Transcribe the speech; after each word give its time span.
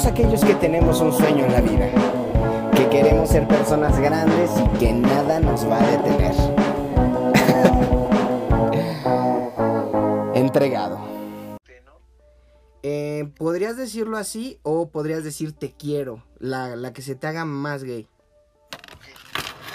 todos 0.00 0.12
aquellos 0.12 0.42
que 0.42 0.54
tenemos 0.54 1.00
un 1.02 1.12
sueño 1.12 1.44
en 1.44 1.52
la 1.52 1.60
vida, 1.60 1.90
que 2.74 2.88
queremos 2.88 3.28
ser 3.28 3.46
personas 3.46 3.98
grandes 4.00 4.50
y 4.58 4.78
que 4.78 4.94
nada 4.94 5.40
nos 5.40 5.68
va 5.68 5.78
a 5.78 5.90
detener. 5.90 6.34
Entregado. 10.34 10.98
Eh, 12.82 13.30
¿Podrías 13.36 13.76
decirlo 13.76 14.16
así 14.16 14.58
o 14.62 14.88
podrías 14.88 15.22
decir 15.22 15.52
te 15.52 15.72
quiero? 15.72 16.24
La, 16.38 16.76
la 16.76 16.94
que 16.94 17.02
se 17.02 17.14
te 17.14 17.26
haga 17.26 17.44
más 17.44 17.84
gay. 17.84 18.08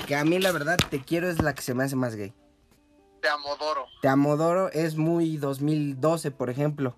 Que 0.07 0.16
a 0.16 0.26
mí 0.26 0.39
la 0.39 0.52
verdad 0.52 0.78
te 0.89 1.04
quiero 1.04 1.30
es 1.30 1.39
la 1.44 1.54
que 1.54 1.62
se 1.62 1.76
me 1.76 1.84
hace 1.84 1.96
más 1.96 2.16
gay. 2.16 2.34
Te 3.21 3.30
amodoro. 3.30 3.86
Te 4.02 4.07
amodoro 4.07 4.71
es 4.71 4.96
muy 4.96 5.38
2012, 5.38 6.32
por 6.32 6.50
ejemplo. 6.50 6.96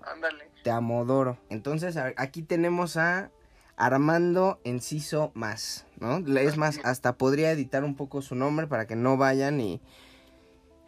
Ándale. 0.00 0.53
Te 0.64 0.70
amodoro. 0.70 1.36
Entonces 1.50 1.98
aquí 2.16 2.42
tenemos 2.42 2.96
a 2.96 3.30
Armando 3.76 4.60
Enciso 4.64 5.30
Más, 5.34 5.84
¿no? 6.00 6.16
Es 6.38 6.56
más, 6.56 6.80
hasta 6.84 7.18
podría 7.18 7.50
editar 7.50 7.84
un 7.84 7.94
poco 7.94 8.22
su 8.22 8.34
nombre 8.34 8.66
para 8.66 8.86
que 8.86 8.96
no 8.96 9.18
vayan 9.18 9.60
y, 9.60 9.82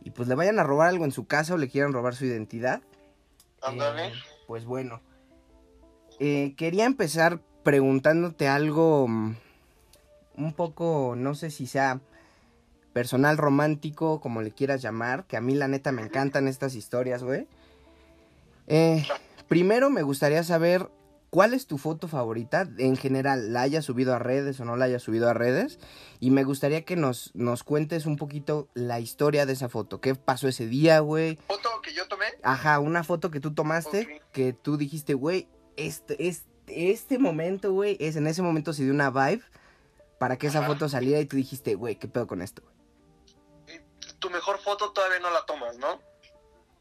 y 0.03 0.13
pues 0.13 0.29
le 0.29 0.35
vayan 0.35 0.59
a 0.59 0.65
robar 0.65 0.89
algo 0.89 1.05
en 1.05 1.13
su 1.13 1.27
casa 1.27 1.53
o 1.53 1.59
le 1.59 1.69
quieran 1.69 1.93
robar 1.93 2.15
su 2.15 2.25
identidad. 2.25 2.81
Ándale. 3.61 4.07
Eh, 4.07 4.13
pues 4.47 4.65
bueno. 4.65 5.03
Eh, 6.21 6.55
quería 6.57 6.87
empezar 6.87 7.43
preguntándote 7.63 8.49
algo 8.49 9.07
mm, 9.07 9.37
un 10.39 10.53
poco, 10.55 11.13
no 11.19 11.35
sé 11.35 11.51
si 11.51 11.67
sea 11.67 12.01
personal, 12.95 13.37
romántico, 13.37 14.23
como 14.23 14.41
le 14.41 14.53
quieras 14.53 14.81
llamar, 14.81 15.27
que 15.27 15.37
a 15.37 15.43
mí 15.43 15.55
la 15.55 15.69
neta 15.69 15.93
me 15.93 16.01
encantan 16.01 16.49
estas 16.49 16.75
historias, 16.75 17.23
güey. 17.23 17.47
Eh, 18.69 19.05
primero 19.49 19.91
me 19.91 20.03
gustaría 20.03 20.43
saber 20.43 20.91
cuál 21.31 21.55
es 21.55 21.67
tu 21.67 21.77
foto 21.77 22.09
favorita, 22.09 22.69
en 22.79 22.97
general, 22.97 23.53
la 23.53 23.63
hayas 23.63 23.85
subido 23.85 24.15
a 24.15 24.19
redes 24.19 24.59
o 24.61 24.65
no 24.65 24.77
la 24.77 24.87
hayas 24.87 25.03
subido 25.03 25.29
a 25.29 25.35
redes, 25.35 25.79
y 26.21 26.31
me 26.31 26.45
gustaría 26.45 26.85
que 26.85 26.97
nos, 26.97 27.31
nos 27.35 27.63
cuentes 27.63 28.07
un 28.07 28.17
poquito 28.17 28.69
la 28.75 29.01
historia 29.01 29.45
de 29.45 29.53
esa 29.53 29.69
foto, 29.69 30.01
qué 30.01 30.15
pasó 30.15 30.49
ese 30.49 30.67
día, 30.67 31.01
güey, 31.01 31.37
Foto 31.49 31.69
que 31.83 31.93
yo 31.93 32.07
tomé. 32.09 32.27
Ajá, 32.43 32.79
una 32.79 33.05
foto 33.05 33.31
que 33.31 33.41
tú 33.41 33.53
tomaste, 33.53 34.23
que 34.33 34.53
tú 34.53 34.77
dijiste, 34.77 35.15
güey, 35.15 35.49
este, 35.77 36.27
este, 36.27 36.91
este 36.91 37.19
momento, 37.19 37.73
güey, 37.73 37.97
es 38.01 38.17
en 38.17 38.27
ese 38.27 38.43
momento 38.43 38.73
se 38.73 38.85
dio 38.85 38.93
una 38.93 39.11
vibe 39.11 39.43
para 40.19 40.39
que 40.39 40.47
esa 40.47 40.61
Ajá. 40.61 40.69
foto 40.69 40.89
saliera 40.89 41.21
y 41.21 41.27
tú 41.27 41.37
dijiste, 41.37 41.75
güey, 41.75 41.97
¿qué 41.97 42.09
pedo 42.09 42.27
con 42.27 42.41
esto? 42.41 42.63
güey?" 42.63 42.75
Tu 44.19 44.31
mejor 44.31 44.59
foto 44.59 44.93
todavía 44.93 45.19
no 45.21 45.31
la 45.31 45.45
tomas, 45.45 45.77
¿no? 45.77 46.01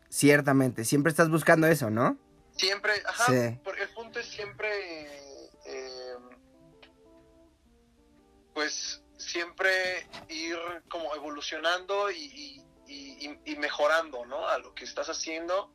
Ciertamente, 0.09 0.85
siempre 0.85 1.09
estás 1.09 1.29
buscando 1.29 1.67
eso, 1.67 1.89
¿no? 1.89 2.17
Siempre, 2.55 2.93
ajá, 3.05 3.25
Sí. 3.25 3.59
porque 3.63 3.83
el 3.83 3.89
punto 3.89 4.19
es 4.19 4.27
siempre, 4.27 4.69
eh, 5.65 6.15
pues, 8.53 9.01
siempre 9.17 10.07
ir 10.29 10.57
como 10.89 11.13
evolucionando 11.15 12.09
y, 12.11 12.63
y- 12.87 13.39
y- 13.45 13.55
mejorando, 13.57 14.25
¿no? 14.25 14.47
A 14.47 14.57
lo 14.59 14.73
que 14.75 14.83
estás 14.85 15.09
haciendo. 15.09 15.73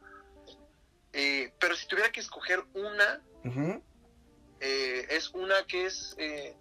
Eh, 1.13 1.53
pero 1.59 1.75
si 1.75 1.87
tuviera 1.89 2.13
que 2.13 2.21
escoger 2.21 2.65
una, 2.75 3.23
eh, 4.61 5.07
es 5.11 5.31
una 5.31 5.67
que 5.67 5.87
es 5.87 6.15
eh, 6.19 6.57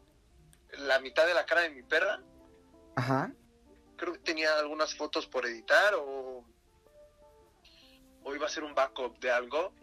la 0.72 1.00
mitad 1.00 1.28
de 1.28 1.34
la 1.34 1.46
cara 1.46 1.62
de 1.62 1.70
mi 1.70 1.84
perra. 1.84 2.22
Ajá. 2.96 3.32
Creo 3.98 4.14
que 4.14 4.20
tenía 4.20 4.58
algunas 4.58 4.96
fotos 4.96 5.28
por 5.28 5.46
editar 5.46 5.94
o, 5.96 6.44
o 8.30 8.36
iba 8.36 8.46
a 8.46 8.50
ser 8.50 8.64
un 8.64 8.74
backup 8.76 9.20
de 9.20 9.32
algo. 9.32 9.74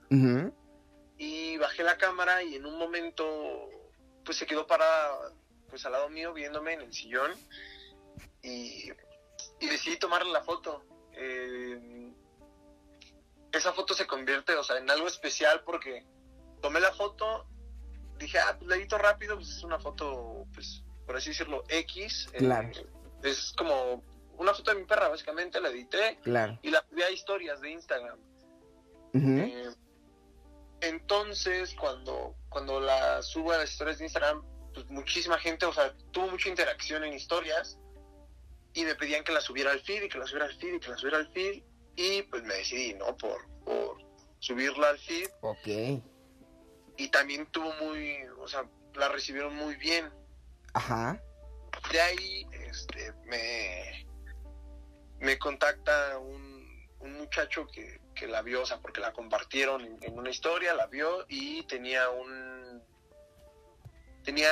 y 1.18 1.56
bajé 1.58 1.82
la 1.82 1.96
cámara 1.96 2.42
y 2.42 2.56
en 2.56 2.66
un 2.66 2.78
momento 2.78 3.70
pues 4.24 4.36
se 4.38 4.46
quedó 4.46 4.66
parada 4.66 5.32
pues 5.70 5.84
al 5.86 5.92
lado 5.92 6.08
mío 6.10 6.32
viéndome 6.34 6.74
en 6.74 6.82
el 6.82 6.92
sillón 6.92 7.32
y, 8.42 8.90
y 9.60 9.66
decidí 9.68 9.96
tomarle 9.98 10.30
la 10.32 10.42
foto. 10.44 10.84
Eh, 11.12 12.12
esa 13.52 13.72
foto 13.72 13.94
se 13.94 14.06
convierte, 14.06 14.54
o 14.54 14.62
sea, 14.62 14.76
en 14.78 14.90
algo 14.90 15.06
especial 15.08 15.62
porque 15.64 16.04
tomé 16.60 16.78
la 16.80 16.92
foto, 16.92 17.46
dije, 18.18 18.38
ah, 18.38 18.54
pues 18.58 18.68
la 18.68 18.76
edito 18.76 18.98
rápido, 18.98 19.36
pues 19.36 19.48
es 19.48 19.62
una 19.64 19.78
foto, 19.78 20.44
pues, 20.52 20.82
por 21.06 21.16
así 21.16 21.30
decirlo, 21.30 21.64
X. 21.68 22.28
eh, 22.34 22.38
es 23.22 23.52
como 23.56 24.02
una 24.38 24.52
foto 24.52 24.72
de 24.74 24.80
mi 24.80 24.84
perra, 24.86 25.08
básicamente, 25.08 25.60
la 25.60 25.70
edité 25.70 26.18
Claro. 26.22 26.58
y 26.62 26.70
la 26.70 26.84
subí 26.88 27.02
a 27.02 27.10
historias 27.10 27.60
de 27.62 27.70
Instagram. 27.70 28.18
Eh, 29.16 29.70
entonces, 30.80 31.74
cuando, 31.74 32.34
cuando 32.48 32.80
la 32.80 33.22
subo 33.22 33.52
a 33.52 33.58
las 33.58 33.70
historias 33.70 33.98
de 33.98 34.04
Instagram, 34.04 34.42
pues 34.74 34.86
muchísima 34.90 35.38
gente, 35.38 35.64
o 35.66 35.72
sea, 35.72 35.94
tuvo 36.10 36.28
mucha 36.28 36.48
interacción 36.48 37.04
en 37.04 37.14
historias 37.14 37.78
y 38.74 38.84
me 38.84 38.94
pedían 38.94 39.24
que 39.24 39.32
la 39.32 39.40
subiera 39.40 39.70
al 39.72 39.80
feed 39.80 40.02
y 40.04 40.08
que 40.08 40.18
la 40.18 40.26
subiera 40.26 40.46
al 40.46 40.56
feed 40.58 40.74
y 40.74 40.80
que 40.80 40.88
la 40.90 40.98
subiera 40.98 41.18
al 41.18 41.32
feed 41.32 41.62
y 41.96 42.22
pues 42.22 42.42
me 42.42 42.54
decidí, 42.54 42.94
¿no? 42.94 43.16
Por, 43.16 43.48
por 43.64 43.96
subirla 44.38 44.90
al 44.90 44.98
feed 44.98 45.28
Ok. 45.40 45.66
y 46.98 47.08
también 47.08 47.46
tuvo 47.46 47.72
muy, 47.74 48.18
o 48.38 48.46
sea, 48.46 48.68
la 48.94 49.08
recibieron 49.08 49.56
muy 49.56 49.76
bien. 49.76 50.10
Ajá. 50.74 51.20
De 51.90 52.00
ahí, 52.00 52.46
este, 52.52 53.12
me, 53.24 54.06
me 55.20 55.38
contacta 55.38 56.18
un, 56.18 56.86
un 57.00 57.12
muchacho 57.14 57.66
que, 57.68 57.98
que 58.16 58.26
la 58.26 58.42
vio, 58.42 58.62
o 58.62 58.66
sea, 58.66 58.80
porque 58.80 59.00
la 59.00 59.12
compartieron 59.12 59.82
en, 59.84 59.98
en 60.02 60.18
una 60.18 60.30
historia, 60.30 60.74
la 60.74 60.86
vio 60.88 61.24
y 61.28 61.62
tenía 61.68 62.10
un, 62.10 62.82
tenía 64.24 64.50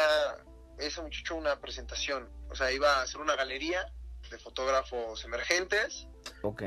ese 0.78 1.02
muchacho 1.02 1.34
una 1.34 1.60
presentación, 1.60 2.30
o 2.48 2.54
sea, 2.54 2.70
iba 2.70 2.98
a 2.98 3.02
hacer 3.02 3.20
una 3.20 3.34
galería 3.34 3.92
de 4.30 4.38
fotógrafos 4.38 5.24
emergentes 5.24 6.06
Ok. 6.42 6.62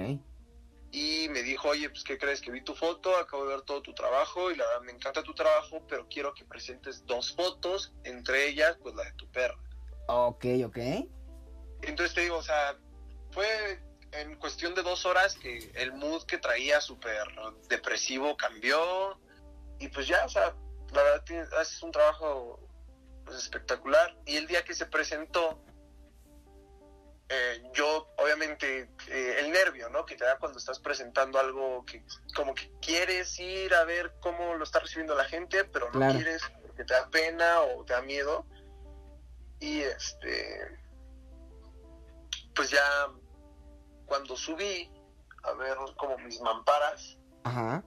y 0.91 1.29
me 1.29 1.41
dijo, 1.43 1.69
oye, 1.69 1.89
pues, 1.89 2.03
¿qué 2.03 2.17
crees? 2.17 2.41
Que 2.41 2.51
vi 2.51 2.61
tu 2.63 2.75
foto, 2.75 3.15
acabo 3.17 3.45
de 3.45 3.55
ver 3.55 3.61
todo 3.61 3.81
tu 3.81 3.93
trabajo 3.93 4.51
y 4.51 4.55
la 4.55 4.65
verdad 4.65 4.81
me 4.81 4.91
encanta 4.91 5.23
tu 5.23 5.33
trabajo, 5.33 5.81
pero 5.87 6.07
quiero 6.09 6.33
que 6.33 6.43
presentes 6.45 7.05
dos 7.05 7.33
fotos, 7.35 7.93
entre 8.03 8.47
ellas, 8.47 8.77
pues, 8.81 8.93
la 8.95 9.03
de 9.03 9.13
tu 9.13 9.27
perra. 9.31 9.57
Ok, 10.07 10.45
ok. 10.65 10.77
Entonces 11.83 12.13
te 12.15 12.21
digo, 12.21 12.37
o 12.37 12.43
sea, 12.43 12.77
fue 13.31 13.79
en 14.19 14.35
cuestión 14.35 14.73
de 14.75 14.83
dos 14.83 15.05
horas 15.05 15.35
que 15.35 15.71
el 15.75 15.93
mood 15.93 16.23
que 16.25 16.37
traía 16.37 16.81
súper 16.81 17.27
depresivo 17.69 18.35
cambió 18.37 19.19
y 19.79 19.87
pues 19.89 20.07
ya, 20.07 20.25
o 20.25 20.29
sea, 20.29 20.55
la 20.93 21.03
verdad 21.03 21.59
haces 21.59 21.81
un 21.83 21.91
trabajo 21.91 22.59
pues, 23.25 23.37
espectacular 23.37 24.17
y 24.25 24.37
el 24.37 24.47
día 24.47 24.63
que 24.63 24.73
se 24.73 24.85
presentó, 24.85 25.61
eh, 27.29 27.61
yo 27.73 28.13
obviamente 28.17 28.89
eh, 29.09 29.35
el 29.39 29.51
nervio, 29.51 29.89
¿no? 29.89 30.05
Que 30.05 30.15
te 30.15 30.23
da 30.23 30.37
cuando 30.39 30.57
estás 30.57 30.79
presentando 30.79 31.39
algo 31.39 31.85
que 31.85 32.03
como 32.35 32.55
que 32.55 32.71
quieres 32.81 33.37
ir 33.39 33.73
a 33.73 33.83
ver 33.83 34.13
cómo 34.21 34.55
lo 34.55 34.63
está 34.63 34.79
recibiendo 34.79 35.13
la 35.13 35.25
gente, 35.25 35.65
pero 35.65 35.87
no 35.87 35.99
Claro. 35.99 36.13
quieres 36.15 36.41
porque 36.61 36.85
te 36.85 36.93
da 36.93 37.09
pena 37.09 37.61
o 37.61 37.83
te 37.83 37.93
da 37.93 38.01
miedo. 38.01 38.45
Y 39.59 39.81
este, 39.81 40.79
pues 42.55 42.69
ya 42.69 43.09
cuando 44.07 44.35
subí 44.35 44.89
a 45.43 45.51
ver 45.53 45.77
como 45.97 46.17
mis 46.17 46.41
mamparas, 46.41 47.17
Ajá. 47.43 47.83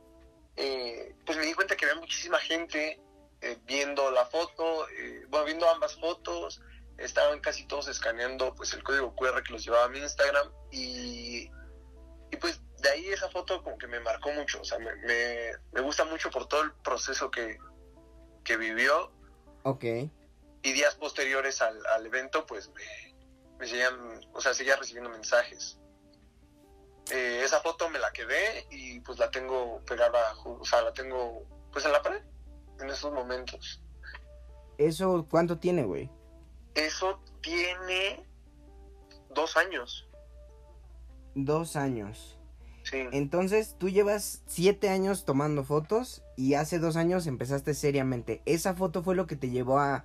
eh, 0.56 1.16
pues 1.26 1.36
me 1.36 1.44
di 1.46 1.54
cuenta 1.54 1.76
que 1.76 1.84
había 1.86 2.00
muchísima 2.00 2.38
gente 2.38 3.00
eh, 3.40 3.58
viendo 3.64 4.10
la 4.10 4.26
foto, 4.26 4.88
eh, 4.90 5.24
bueno, 5.28 5.46
viendo 5.46 5.68
ambas 5.68 5.96
fotos, 5.98 6.62
estaban 6.98 7.40
casi 7.40 7.66
todos 7.66 7.88
escaneando 7.88 8.54
pues 8.54 8.72
el 8.74 8.82
código 8.84 9.14
QR 9.16 9.42
que 9.42 9.52
los 9.52 9.64
llevaba 9.64 9.86
a 9.86 9.88
mi 9.88 9.98
Instagram 9.98 10.52
y, 10.70 11.50
y 12.30 12.36
pues 12.40 12.60
de 12.78 12.88
ahí 12.90 13.06
esa 13.08 13.28
foto 13.30 13.62
como 13.64 13.76
que 13.78 13.86
me 13.86 14.00
marcó 14.00 14.30
mucho, 14.32 14.60
o 14.60 14.64
sea, 14.64 14.78
me, 14.78 14.94
me, 14.96 15.52
me 15.72 15.80
gusta 15.80 16.04
mucho 16.04 16.30
por 16.30 16.46
todo 16.46 16.62
el 16.62 16.72
proceso 16.84 17.30
que, 17.30 17.58
que 18.44 18.56
vivió 18.56 19.10
Ok. 19.62 19.84
y 19.84 20.72
días 20.72 20.94
posteriores 20.96 21.60
al, 21.62 21.84
al 21.86 22.04
evento 22.06 22.46
pues 22.46 22.68
me, 22.70 23.14
me 23.58 23.66
seguían, 23.66 24.20
o 24.32 24.40
sea, 24.40 24.54
seguía 24.54 24.76
recibiendo 24.76 25.10
mensajes. 25.10 25.78
Eh, 27.12 27.42
esa 27.44 27.60
foto 27.60 27.88
me 27.90 27.98
la 27.98 28.12
quedé 28.12 28.66
y 28.70 29.00
pues 29.00 29.18
la 29.18 29.30
tengo 29.30 29.80
pegada, 29.86 30.34
o 30.44 30.64
sea, 30.64 30.82
la 30.82 30.92
tengo 30.92 31.44
pues 31.72 31.84
en 31.84 31.92
la 31.92 32.02
pared 32.02 32.22
en 32.80 32.88
esos 32.88 33.12
momentos. 33.12 33.82
¿Eso 34.78 35.26
cuánto 35.30 35.58
tiene, 35.58 35.84
güey? 35.84 36.10
Eso 36.74 37.20
tiene 37.42 38.24
dos 39.34 39.56
años, 39.56 40.06
Dos 41.34 41.76
años. 41.76 42.38
sí. 42.82 43.06
Entonces, 43.12 43.76
tú 43.78 43.88
llevas 43.88 44.42
siete 44.46 44.88
años 44.88 45.24
tomando 45.24 45.62
fotos 45.64 46.22
y 46.36 46.54
hace 46.54 46.78
dos 46.78 46.96
años 46.96 47.26
empezaste 47.26 47.74
seriamente. 47.74 48.42
Esa 48.46 48.74
foto 48.74 49.02
fue 49.02 49.14
lo 49.14 49.26
que 49.26 49.36
te 49.36 49.50
llevó 49.50 49.78
a, 49.78 50.04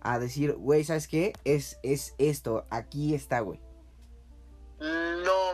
a 0.00 0.18
decir, 0.18 0.54
güey, 0.54 0.84
¿sabes 0.84 1.08
qué? 1.08 1.32
Es, 1.44 1.78
es 1.82 2.14
esto, 2.18 2.66
aquí 2.70 3.14
está, 3.14 3.40
güey. 3.40 3.60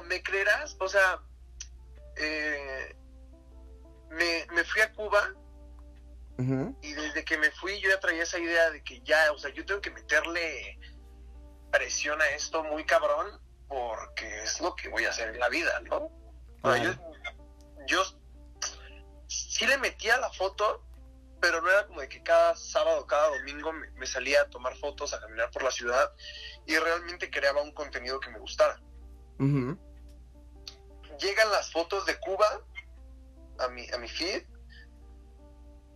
¿Me 0.07 0.23
creerás? 0.23 0.77
O 0.79 0.89
sea, 0.89 1.21
eh, 2.17 2.97
me, 4.11 4.47
me 4.53 4.65
fui 4.65 4.81
a 4.83 4.93
Cuba 4.93 5.35
Y 6.83 6.93
desde 6.95 7.25
que 7.25 7.39
me 7.39 7.51
fui 7.53 7.81
yo 7.81 7.91
ya 7.91 8.01
traía 8.01 8.23
esa 8.23 8.39
idea 8.39 8.71
de 8.71 8.83
que 8.83 9.01
ya, 9.03 9.33
o 9.33 9.39
sea, 9.39 9.53
yo 9.53 9.65
tengo 9.65 9.81
que 9.81 9.91
meterle 9.91 10.79
presión 11.71 12.21
a 12.21 12.29
esto 12.31 12.63
muy 12.65 12.85
cabrón 12.85 13.41
porque 13.69 14.43
es 14.43 14.61
lo 14.61 14.75
que 14.77 14.89
voy 14.89 15.05
a 15.05 15.11
hacer 15.11 15.29
en 15.29 15.41
la 15.41 15.49
vida, 15.49 15.81
¿no? 15.81 16.11
yo, 16.77 16.93
yo 17.87 18.03
sí 19.27 19.67
le 19.67 19.79
metía 19.79 20.17
la 20.19 20.31
foto, 20.31 20.85
pero 21.41 21.61
no 21.61 21.71
era 21.71 21.87
como 21.87 22.01
de 22.01 22.09
que 22.09 22.23
cada 22.23 22.57
sábado, 22.57 23.07
cada 23.07 23.37
domingo 23.37 23.73
me, 23.73 24.07
salía 24.07 24.43
a 24.43 24.51
tomar 24.51 24.77
fotos, 24.77 25.13
a 25.13 25.21
caminar 25.21 25.51
por 25.51 25.63
la 25.63 25.71
ciudad 25.71 26.13
y 26.67 26.77
realmente 26.77 27.31
creaba 27.31 27.63
un 27.63 27.73
contenido 27.73 28.21
que 28.21 28.31
me 28.31 28.39
gustara. 28.39 28.81
Llegan 31.19 31.51
las 31.51 31.71
fotos 31.71 32.07
de 32.07 32.19
Cuba 32.19 32.63
a 33.59 33.69
mi, 33.69 33.89
a 33.91 33.99
mi 33.99 34.09
feed 34.09 34.45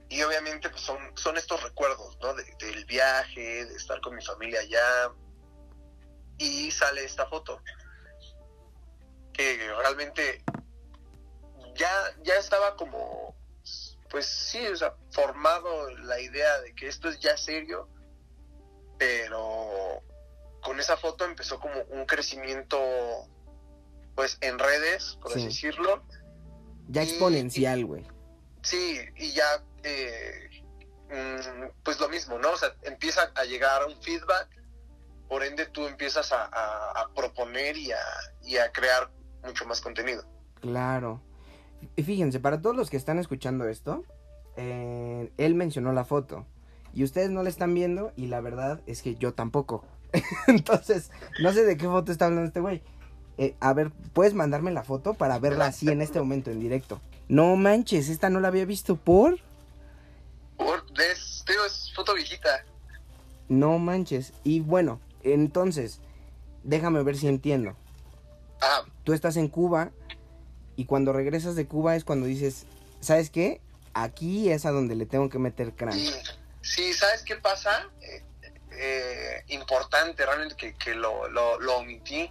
y 0.09 0.23
obviamente 0.23 0.71
pues 0.71 0.83
son, 0.83 0.99
son 1.17 1.37
estos 1.37 1.63
recuerdos, 1.63 2.19
¿no? 2.21 2.35
del 2.35 2.85
viaje, 2.87 3.67
de 3.67 3.75
estar 3.75 4.01
con 4.01 4.15
mi 4.15 4.25
familia 4.25 4.61
allá 4.61 5.13
y 6.39 6.71
sale 6.71 7.05
esta 7.05 7.27
foto 7.27 7.61
que 9.33 9.57
realmente 9.77 10.43
ya, 11.75 11.91
ya 12.23 12.35
estaba 12.37 12.77
como 12.77 13.37
pues 14.11 14.27
sí, 14.27 14.67
o 14.67 14.77
sea, 14.77 14.95
formado 15.11 15.91
la 15.91 16.21
idea 16.21 16.61
de 16.61 16.75
que 16.75 16.89
esto 16.89 17.09
es 17.09 17.21
ya 17.21 17.37
serio, 17.37 17.89
pero 18.99 20.03
con 20.63 20.81
esa 20.81 20.97
foto 20.97 21.25
empezó 21.25 21.61
como 21.61 21.81
un 21.91 22.07
crecimiento, 22.07 22.79
pues 24.19 24.37
en 24.41 24.59
redes, 24.59 25.17
por 25.23 25.31
así 25.31 25.45
decirlo. 25.45 26.03
Ya 26.89 27.05
exponencial, 27.05 27.87
güey. 27.87 28.05
Sí, 28.63 28.99
y 29.15 29.31
ya, 29.31 29.45
eh, 29.85 30.65
mm, 31.09 31.69
pues 31.85 32.01
lo 32.01 32.09
mismo, 32.09 32.37
¿no? 32.37 32.51
O 32.51 32.57
sea, 32.57 32.75
empieza 32.83 33.31
a 33.37 33.45
llegar 33.45 33.87
un 33.87 33.95
feedback, 34.03 34.49
por 35.29 35.45
ende 35.45 35.67
tú 35.67 35.87
empiezas 35.87 36.33
a, 36.33 37.09
proponer 37.15 37.77
y 37.77 37.93
a, 37.93 38.01
y 38.43 38.57
a 38.57 38.73
crear 38.73 39.09
mucho 39.45 39.65
más 39.67 39.81
contenido. 39.81 40.25
Claro. 40.63 41.23
Y 41.95 42.03
fíjense, 42.03 42.41
para 42.41 42.61
todos 42.61 42.75
los 42.75 42.91
que 42.91 42.97
están 42.97 43.21
escuchando 43.21 43.69
esto, 43.69 44.03
eh, 44.57 45.31
él 45.37 45.55
mencionó 45.55 45.93
la 45.93 46.05
foto. 46.05 46.45
Y 46.93 47.05
ustedes 47.05 47.31
no 47.31 47.45
la 47.45 47.51
están 47.51 47.73
viendo 47.73 48.13
y 48.17 48.27
la 48.27 48.41
verdad 48.41 48.81
es 48.87 49.01
que 49.01 49.15
yo 49.15 49.35
tampoco. 49.35 49.85
Entonces, 50.49 51.13
no 51.41 51.53
sé 51.53 51.65
de 51.65 51.77
qué 51.77 51.87
foto 51.87 52.11
está 52.11 52.25
hablando 52.25 52.49
este 52.49 52.59
güey. 52.59 52.83
Eh, 53.39 53.55
a 53.61 53.73
ver, 53.73 53.91
¿puedes 54.13 54.35
mandarme 54.35 54.73
la 54.73 54.83
foto 54.83 55.15
para 55.15 55.39
verla 55.39 55.67
así 55.67 55.89
en 55.89 56.03
este 56.03 56.19
momento, 56.19 56.51
en 56.51 56.61
directo? 56.61 57.01
No 57.29 57.55
manches, 57.57 58.09
esta 58.09 58.31
no 58.31 58.41
la 58.41 58.49
había 58.49 58.65
visto 58.65 58.97
por... 58.97 59.39
Por, 60.57 60.85
es, 61.01 61.45
es 61.47 61.93
foto 61.95 62.15
viejita. 62.15 62.65
No 63.49 63.79
manches. 63.79 64.33
Y 64.43 64.61
bueno, 64.61 65.01
entonces, 65.23 66.01
déjame 66.65 67.03
ver 67.05 67.17
si 67.17 67.29
entiendo. 67.29 67.77
Ah. 68.61 68.83
Tú 69.05 69.13
estás 69.13 69.37
en 69.37 69.49
Cuba 69.49 69.93
y 70.75 70.85
cuando 70.85 71.13
regresas 71.13 71.55
de 71.55 71.67
Cuba 71.67 71.97
es 71.97 72.05
cuando 72.05 72.27
dices, 72.27 72.67
¿sabes 73.01 73.31
qué? 73.31 73.61
Aquí 73.95 74.51
es 74.51 74.67
a 74.67 74.73
donde 74.73 74.97
le 74.97 75.07
tengo 75.07 75.29
que 75.29 75.39
meter 75.39 75.75
cráneo. 75.75 76.13
Sí, 76.61 76.93
¿sabes 76.93 77.23
qué 77.23 77.37
pasa? 77.37 77.89
Eh, 78.01 78.23
eh, 78.73 79.45
importante 79.49 80.25
realmente 80.25 80.75
que, 80.79 80.95
lo, 80.95 81.29
lo, 81.29 81.77
omití. 81.77 82.31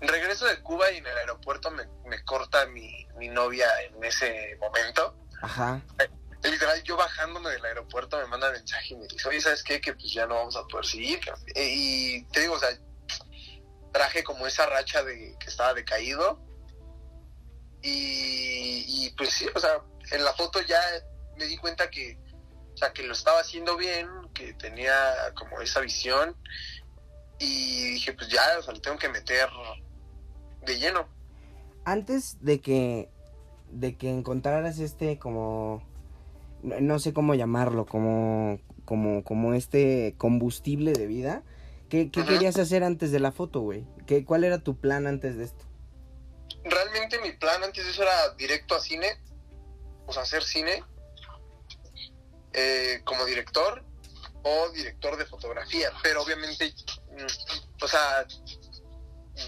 Regreso 0.00 0.46
de 0.46 0.60
Cuba 0.62 0.90
y 0.92 0.98
en 0.98 1.06
el 1.06 1.16
aeropuerto 1.18 1.70
me, 1.70 2.24
corta 2.24 2.66
mi, 2.66 3.06
novia 3.30 3.66
en 3.82 4.02
ese 4.04 4.56
momento. 4.60 5.16
Ajá. 5.42 5.82
Eh, 5.98 6.08
literal, 6.44 6.82
yo 6.84 6.96
bajándome 6.96 7.50
del 7.50 7.64
aeropuerto 7.64 8.18
me 8.18 8.26
manda 8.26 8.50
mensaje 8.50 8.94
y 8.94 8.96
me 8.96 9.06
dice, 9.06 9.28
oye, 9.28 9.40
¿sabes 9.40 9.62
qué? 9.62 9.80
Que 9.80 9.94
pues 9.94 10.12
ya 10.12 10.26
no 10.26 10.36
vamos 10.36 10.56
a 10.56 10.64
poder 10.66 10.86
seguir. 10.86 11.20
Y 11.54 12.24
te 12.26 12.40
digo, 12.40 12.54
o 12.54 12.58
sea, 12.58 12.70
traje 13.92 14.22
como 14.22 14.46
esa 14.46 14.66
racha 14.66 15.02
de 15.02 15.36
que 15.38 15.48
estaba 15.48 15.74
decaído 15.74 16.40
y, 17.82 19.10
pues 19.16 19.30
sí, 19.30 19.46
o 19.54 19.60
sea, 19.60 19.82
en 20.10 20.24
la 20.24 20.32
foto 20.34 20.60
ya 20.62 20.80
me 21.36 21.44
di 21.46 21.56
cuenta 21.56 21.90
que, 21.90 22.18
o 22.74 22.76
sea, 22.76 22.92
que 22.92 23.02
lo 23.02 23.12
estaba 23.12 23.40
haciendo 23.40 23.76
bien, 23.76 24.08
que 24.34 24.54
tenía 24.54 25.32
como 25.34 25.60
esa 25.60 25.80
visión 25.80 26.36
y 27.38 27.92
dije, 27.92 28.12
pues 28.14 28.28
ya, 28.28 28.58
o 28.58 28.62
sea, 28.62 28.74
lo 28.74 28.80
tengo 28.80 28.98
que 28.98 29.08
meter 29.08 29.48
de 30.64 30.78
lleno. 30.78 31.06
Antes 31.84 32.38
de 32.40 32.60
que, 32.60 33.08
de 33.70 33.96
que 33.96 34.10
encontraras 34.10 34.78
este 34.78 35.18
como, 35.18 35.82
no 36.62 36.98
sé 36.98 37.12
cómo 37.12 37.34
llamarlo, 37.34 37.86
como, 37.86 38.60
como, 38.84 39.24
como 39.24 39.54
este 39.54 40.14
combustible 40.18 40.92
de 40.92 41.06
vida, 41.06 41.42
¿qué, 41.88 42.10
querías 42.10 42.58
hacer 42.58 42.84
antes 42.84 43.10
de 43.10 43.20
la 43.20 43.32
foto, 43.32 43.60
güey? 43.60 43.84
¿Qué, 44.06 44.24
¿Cuál 44.24 44.44
era 44.44 44.58
tu 44.58 44.76
plan 44.76 45.06
antes 45.06 45.36
de 45.36 45.44
esto? 45.44 45.68
realmente 46.64 47.18
mi 47.20 47.32
plan 47.32 47.62
antes 47.62 47.84
de 47.84 47.90
eso 47.90 48.02
era 48.02 48.34
directo 48.34 48.74
a 48.74 48.80
cine, 48.80 49.20
o 50.06 50.12
sea, 50.12 50.22
hacer 50.22 50.42
cine 50.42 50.82
eh, 52.52 53.00
como 53.04 53.24
director 53.24 53.84
o 54.42 54.70
director 54.70 55.16
de 55.16 55.26
fotografía, 55.26 55.90
pero 56.02 56.22
obviamente, 56.22 56.72
mm, 57.10 57.82
o 57.82 57.88
sea, 57.88 58.26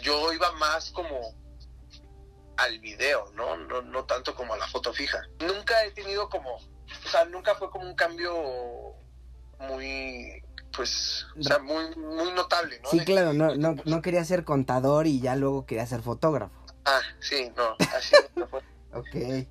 yo 0.02 0.32
iba 0.32 0.52
más 0.52 0.90
como 0.90 1.34
al 2.56 2.78
video, 2.78 3.30
¿no? 3.34 3.56
¿no? 3.56 3.82
No 3.82 4.04
tanto 4.04 4.34
como 4.34 4.54
a 4.54 4.58
la 4.58 4.66
foto 4.66 4.92
fija. 4.92 5.22
Nunca 5.40 5.84
he 5.84 5.90
tenido 5.92 6.28
como, 6.28 6.56
o 6.56 7.08
sea, 7.10 7.24
nunca 7.24 7.54
fue 7.54 7.70
como 7.70 7.86
un 7.86 7.94
cambio 7.94 8.94
muy 9.58 10.42
pues, 10.76 11.26
o 11.38 11.42
sea, 11.42 11.58
muy, 11.58 11.94
muy 11.96 12.32
notable, 12.32 12.80
¿no? 12.82 12.90
Sí, 12.90 13.00
claro, 13.00 13.32
no, 13.32 13.54
no, 13.56 13.76
no 13.84 14.02
quería 14.02 14.24
ser 14.24 14.44
contador 14.44 15.06
y 15.06 15.20
ya 15.20 15.36
luego 15.36 15.66
quería 15.66 15.86
ser 15.86 16.02
fotógrafo. 16.02 16.54
Ah, 16.84 17.00
sí, 17.18 17.50
no, 17.56 17.76
así 17.94 18.16
no 18.36 18.46
fue. 18.46 18.60
ok, 18.92 19.46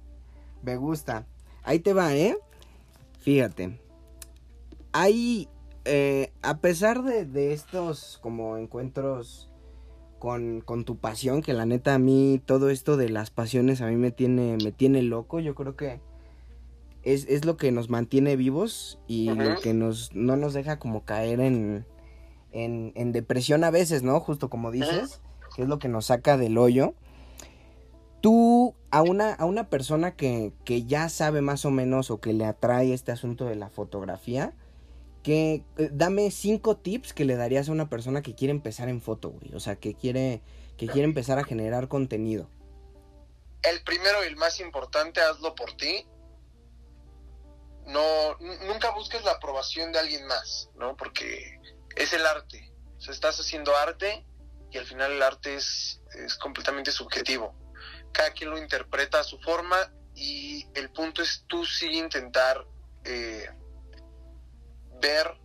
me 0.64 0.78
gusta. 0.78 1.26
Ahí 1.64 1.80
te 1.80 1.94
va, 1.94 2.14
¿eh? 2.16 2.38
Fíjate. 3.20 3.80
Hay, 4.92 5.50
eh, 5.86 6.34
a 6.42 6.58
pesar 6.58 7.04
de, 7.04 7.54
estos 7.54 8.18
como 8.22 8.58
encuentros 8.58 9.49
con, 10.20 10.62
con, 10.62 10.86
tu 10.86 10.98
pasión, 10.98 11.42
que 11.42 11.54
la 11.54 11.66
neta 11.66 11.96
a 11.96 12.00
mí 12.00 12.42
todo 12.46 12.70
esto 12.70 12.98
de 12.98 13.10
las 13.10 13.32
pasiones 13.32 13.82
a 13.82 13.88
mí 13.88 13.96
me 13.96 14.12
tiene, 14.12 14.58
me 14.64 14.72
tiene 14.72 15.02
loco, 15.02 15.40
yo 15.40 15.56
creo 15.56 15.76
que 15.76 16.00
es, 17.04 17.26
es 17.30 17.46
lo 17.46 17.58
que 17.58 17.72
nos 17.72 17.90
mantiene 17.90 18.36
vivos 18.36 19.00
y 19.08 19.30
lo 19.32 19.60
que 19.60 19.74
nos, 19.74 20.14
no 20.14 20.36
nos 20.36 20.54
deja 20.54 20.80
como 20.80 21.06
caer 21.06 21.40
en, 21.40 21.86
en, 22.52 22.92
en 22.96 23.12
depresión 23.12 23.64
a 23.64 23.72
veces, 23.72 24.04
¿no? 24.04 24.20
Justo 24.20 24.50
como 24.50 24.72
dices, 24.72 25.22
que 25.56 25.64
es 25.64 25.68
lo 25.68 25.80
que 25.80 25.88
nos 25.88 26.06
saca 26.08 26.38
del 26.38 26.58
hoyo. 26.58 26.94
Tú, 28.22 28.76
a 28.92 29.02
una, 29.02 29.34
a 29.34 29.46
una 29.46 29.70
persona 29.70 30.16
que, 30.16 30.54
ya 30.88 31.10
sabe 31.10 31.42
más 31.42 31.66
o 31.66 31.72
menos 31.72 32.12
o 32.12 32.20
que 32.20 32.34
le 32.34 32.46
atrae 32.46 32.94
este 32.94 33.12
asunto 33.12 33.46
de 33.46 33.56
la 33.56 33.70
fotografía, 33.70 34.54
que 35.24 35.64
eh, 35.78 35.90
dame 35.92 36.32
cinco 36.32 36.78
tips 36.78 37.14
que 37.14 37.26
le 37.26 37.36
darías 37.36 37.70
a 37.70 37.72
una 37.72 37.90
persona 37.90 38.22
que 38.22 38.36
quiere 38.36 38.52
empezar 38.52 38.90
en 38.90 39.02
foto, 39.02 39.30
güey. 39.30 39.54
O 39.54 39.60
sea, 39.60 39.76
que 39.76 39.96
quiere, 39.96 40.42
que 40.78 40.88
quiere 40.88 41.04
empezar 41.04 41.40
a 41.40 41.44
generar 41.44 41.88
contenido. 41.88 42.50
El 43.62 43.84
primero 43.84 44.24
y 44.24 44.28
el 44.28 44.36
más 44.38 44.60
importante, 44.60 45.22
hazlo 45.22 45.56
por 45.56 45.74
ti. 45.74 46.06
No, 47.86 48.38
nunca 48.68 48.92
busques 48.92 49.24
la 49.24 49.32
aprobación 49.32 49.92
de 49.92 50.00
alguien 50.00 50.26
más, 50.28 50.70
¿no? 50.76 50.96
Porque 50.96 51.60
es 51.96 52.14
el 52.14 52.26
arte. 52.26 52.72
O 52.98 53.02
sea, 53.02 53.14
estás 53.14 53.40
haciendo 53.40 53.76
arte 53.76 54.26
y 54.72 54.78
al 54.78 54.86
final 54.86 55.14
el 55.14 55.24
arte 55.24 55.56
es, 55.56 56.02
es 56.14 56.36
completamente 56.36 56.92
subjetivo 56.92 57.56
cada 58.12 58.32
quien 58.32 58.50
lo 58.50 58.58
interpreta 58.58 59.20
a 59.20 59.24
su 59.24 59.40
forma 59.40 59.92
y 60.16 60.68
el 60.74 60.90
punto 60.92 61.22
es 61.22 61.44
tú 61.48 61.66
sí 61.66 61.88
intentar 61.98 62.66
eh, 63.04 63.48
ver 65.00 65.38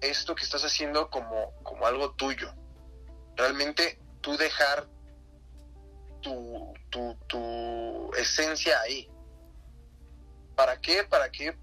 esto 0.00 0.34
que 0.34 0.44
estás 0.44 0.64
haciendo 0.64 1.10
como, 1.10 1.54
como 1.62 1.86
algo 1.86 2.12
tuyo. 2.14 2.52
Realmente 3.36 4.00
tú 4.20 4.36
dejar 4.36 4.88
tu, 6.22 6.74
tu, 6.90 7.16
tu 7.26 8.10
esencia 8.14 8.80
ahí. 8.80 9.10
¿Para 10.54 10.80
qué? 10.80 11.04
Para 11.04 11.30
que 11.30 11.56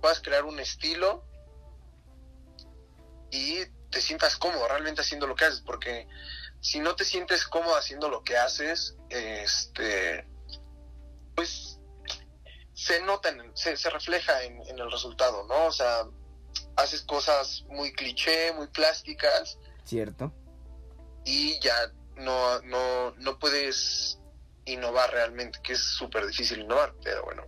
puedas 0.00 0.20
crear 0.20 0.44
un 0.44 0.58
estilo 0.58 1.24
y 3.30 3.64
te 3.90 4.00
sientas 4.00 4.36
cómodo 4.36 4.66
realmente 4.68 5.02
haciendo 5.02 5.26
lo 5.26 5.34
que 5.34 5.44
haces, 5.44 5.60
porque 5.60 6.08
si 6.60 6.80
no 6.80 6.94
te 6.96 7.04
sientes 7.04 7.46
cómodo 7.46 7.76
haciendo 7.76 8.08
lo 8.08 8.22
que 8.22 8.36
haces, 8.36 8.96
este, 9.08 10.26
pues 11.34 11.79
se 12.80 13.02
nota, 13.02 13.28
se, 13.52 13.90
refleja 13.90 14.42
en, 14.42 14.58
el 14.66 14.90
resultado, 14.90 15.46
¿no? 15.46 15.66
O 15.66 15.72
sea, 15.72 16.06
haces 16.76 17.02
cosas 17.02 17.62
muy 17.68 17.92
cliché, 17.92 18.54
muy 18.54 18.68
plásticas. 18.68 19.58
Cierto. 19.84 20.32
Y 21.26 21.60
ya 21.60 21.92
no, 22.16 22.62
no, 22.62 23.10
no 23.18 23.38
puedes 23.38 24.18
innovar 24.64 25.10
realmente, 25.10 25.58
que 25.62 25.74
es 25.74 25.80
súper 25.80 26.26
difícil 26.26 26.60
innovar, 26.60 26.94
pero 27.04 27.22
bueno. 27.24 27.44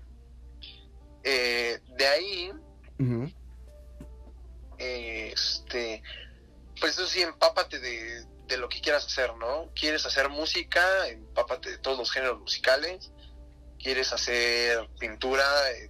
Eh, 1.25 1.81
de 1.97 2.07
ahí, 2.07 2.53
este, 4.77 6.03
pues 6.79 6.93
eso 6.93 7.07
sí, 7.07 7.23
empápate 7.23 7.79
de, 7.79 8.27
de 8.49 8.57
lo 8.59 8.69
que 8.69 8.83
quieras 8.83 9.07
hacer, 9.07 9.35
¿no? 9.37 9.71
¿Quieres 9.75 10.05
hacer 10.05 10.29
música? 10.29 11.09
Empápate 11.09 11.71
de 11.71 11.79
todos 11.79 11.97
los 11.97 12.11
géneros 12.11 12.39
musicales. 12.39 13.11
¿Quieres 13.83 14.13
hacer 14.13 14.89
pintura? 14.99 15.45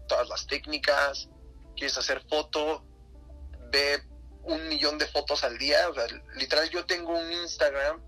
todas 0.08 0.28
las 0.28 0.46
técnicas. 0.46 1.28
¿Quieres 1.76 1.96
hacer 1.98 2.22
foto? 2.28 2.84
Ve 3.70 4.02
un 4.44 4.68
millón 4.68 4.98
de 4.98 5.06
fotos 5.06 5.44
al 5.44 5.58
día. 5.58 5.88
O 5.88 5.94
sea, 5.94 6.06
literal, 6.36 6.68
yo 6.70 6.86
tengo 6.86 7.12
un 7.12 7.30
Instagram 7.30 8.02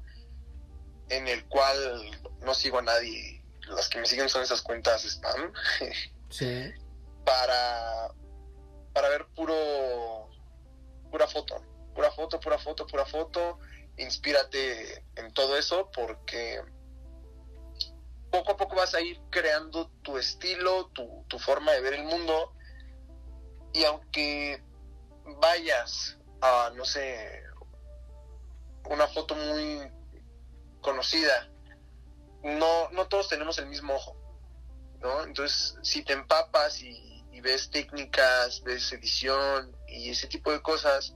en 1.11 1.29
el 1.29 1.45
cual 1.47 2.19
no 2.41 2.55
sigo 2.55 2.79
a 2.79 2.83
nadie. 2.83 3.43
Las 3.69 3.89
que 3.89 3.99
me 4.01 4.07
siguen 4.07 4.29
son 4.29 4.43
esas 4.43 4.63
cuentas 4.63 5.05
spam. 5.05 5.53
Sí. 6.31 6.73
para, 7.25 8.09
para 8.93 9.09
ver 9.09 9.27
puro, 9.37 10.29
pura 11.11 11.29
foto. 11.29 11.63
Pura 11.95 12.11
foto, 12.11 12.41
pura 12.41 12.59
foto, 12.59 12.87
pura 12.89 13.07
foto. 13.07 13.61
Inspírate 13.99 15.05
en 15.15 15.33
todo 15.33 15.57
eso 15.57 15.93
porque 15.95 16.61
poco 18.35 18.51
a 18.51 18.57
poco 18.57 18.75
vas 18.75 18.93
a 18.97 19.01
ir 19.01 19.21
creando 19.31 19.89
tu 20.03 20.19
estilo, 20.19 20.89
tu, 20.89 21.39
forma 21.39 21.71
de 21.71 21.81
ver 21.81 21.95
el 21.95 22.03
mundo. 22.03 22.53
Y 23.73 23.85
aunque 23.85 24.61
vayas 25.41 26.19
a, 26.41 26.73
no 26.75 26.85
sé, 26.85 27.45
una 28.91 29.07
foto 29.07 29.37
muy 29.37 29.89
conocida, 30.81 31.49
no, 32.43 32.91
no 32.91 33.07
todos 33.07 33.29
tenemos 33.29 33.57
el 33.59 33.67
mismo 33.67 33.95
ojo, 33.95 34.17
¿no? 34.99 35.23
Entonces, 35.23 35.77
si 35.83 36.03
te 36.03 36.13
empapas 36.13 36.83
y, 36.83 37.13
ves 37.41 37.69
técnicas, 37.71 38.63
ves 38.63 38.91
edición 38.93 39.77
y 39.87 40.11
ese 40.11 40.27
tipo 40.29 40.51
de 40.51 40.63
cosas, 40.63 41.15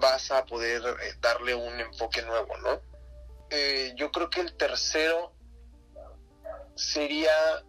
vas 0.00 0.30
a 0.30 0.46
poder 0.46 0.82
eh, 1.02 1.14
darle 1.20 1.54
un 1.54 1.78
enfoque 1.80 2.22
nuevo, 2.22 2.56
¿no? 2.58 2.80
Eh, 3.50 3.92
yo 3.96 4.10
creo 4.10 4.30
que 4.30 4.40
el 4.40 4.56
tercero 4.56 5.33
sería 6.74 7.64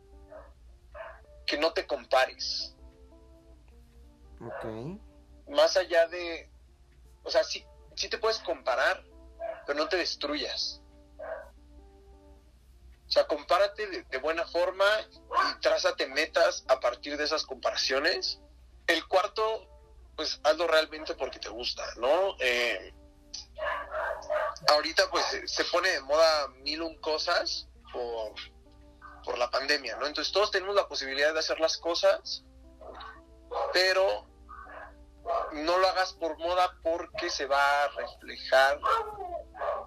que 1.46 1.58
no 1.58 1.74
te 1.74 1.86
compares. 1.86 2.76
Ok. 4.40 4.66
Más 5.50 5.78
allá 5.78 6.08
de, 6.08 6.50
o 7.24 7.30
sea, 7.30 7.44
sí, 7.44 7.66
sí 7.96 8.10
te 8.10 8.18
puedes 8.18 8.40
comparar, 8.40 9.04
pero 9.66 9.80
no 9.80 9.88
te 9.88 9.98
destruyas. 9.98 10.82
O 13.08 13.12
sea, 13.12 13.28
compárate 13.28 13.88
de, 13.88 14.18
buena 14.18 14.46
forma 14.48 14.86
y 15.12 15.62
trázate 15.62 16.08
metas 16.08 16.66
a 16.68 16.80
partir 16.80 17.18
de 17.18 17.24
esas 17.24 17.46
comparaciones. 17.46 18.42
El 18.88 19.08
cuarto, 19.08 19.70
pues 20.16 20.40
hazlo 20.44 20.68
realmente 20.68 21.14
porque 21.14 21.40
te 21.40 21.50
gusta, 21.50 21.84
¿no? 21.98 22.36
Eh, 22.40 22.94
ahorita 24.70 25.10
pues 25.12 25.24
se 25.46 25.66
pone 25.66 25.90
de 25.90 26.02
moda 26.02 26.48
mil 26.64 26.82
un 26.82 26.98
cosas 26.98 27.68
por, 27.94 28.34
por 29.26 29.38
la 29.38 29.50
pandemia, 29.50 29.98
¿no? 29.98 30.06
Entonces 30.06 30.32
todos 30.32 30.52
tenemos 30.52 30.76
la 30.76 30.88
posibilidad 30.88 31.34
de 31.34 31.40
hacer 31.40 31.60
las 31.60 31.78
cosas, 31.78 32.44
pero 33.74 34.28
no 35.54 35.78
lo 35.78 35.88
hagas 35.88 36.14
por 36.14 36.38
moda 36.38 36.78
porque 36.84 37.30
se 37.30 37.48
va 37.48 37.84
a 37.84 37.88
reflejar 37.90 38.80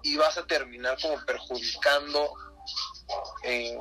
y 0.03 0.17
vas 0.17 0.37
a 0.37 0.45
terminar 0.45 0.97
como 1.01 1.23
perjudicando 1.25 2.33
eh, 3.43 3.77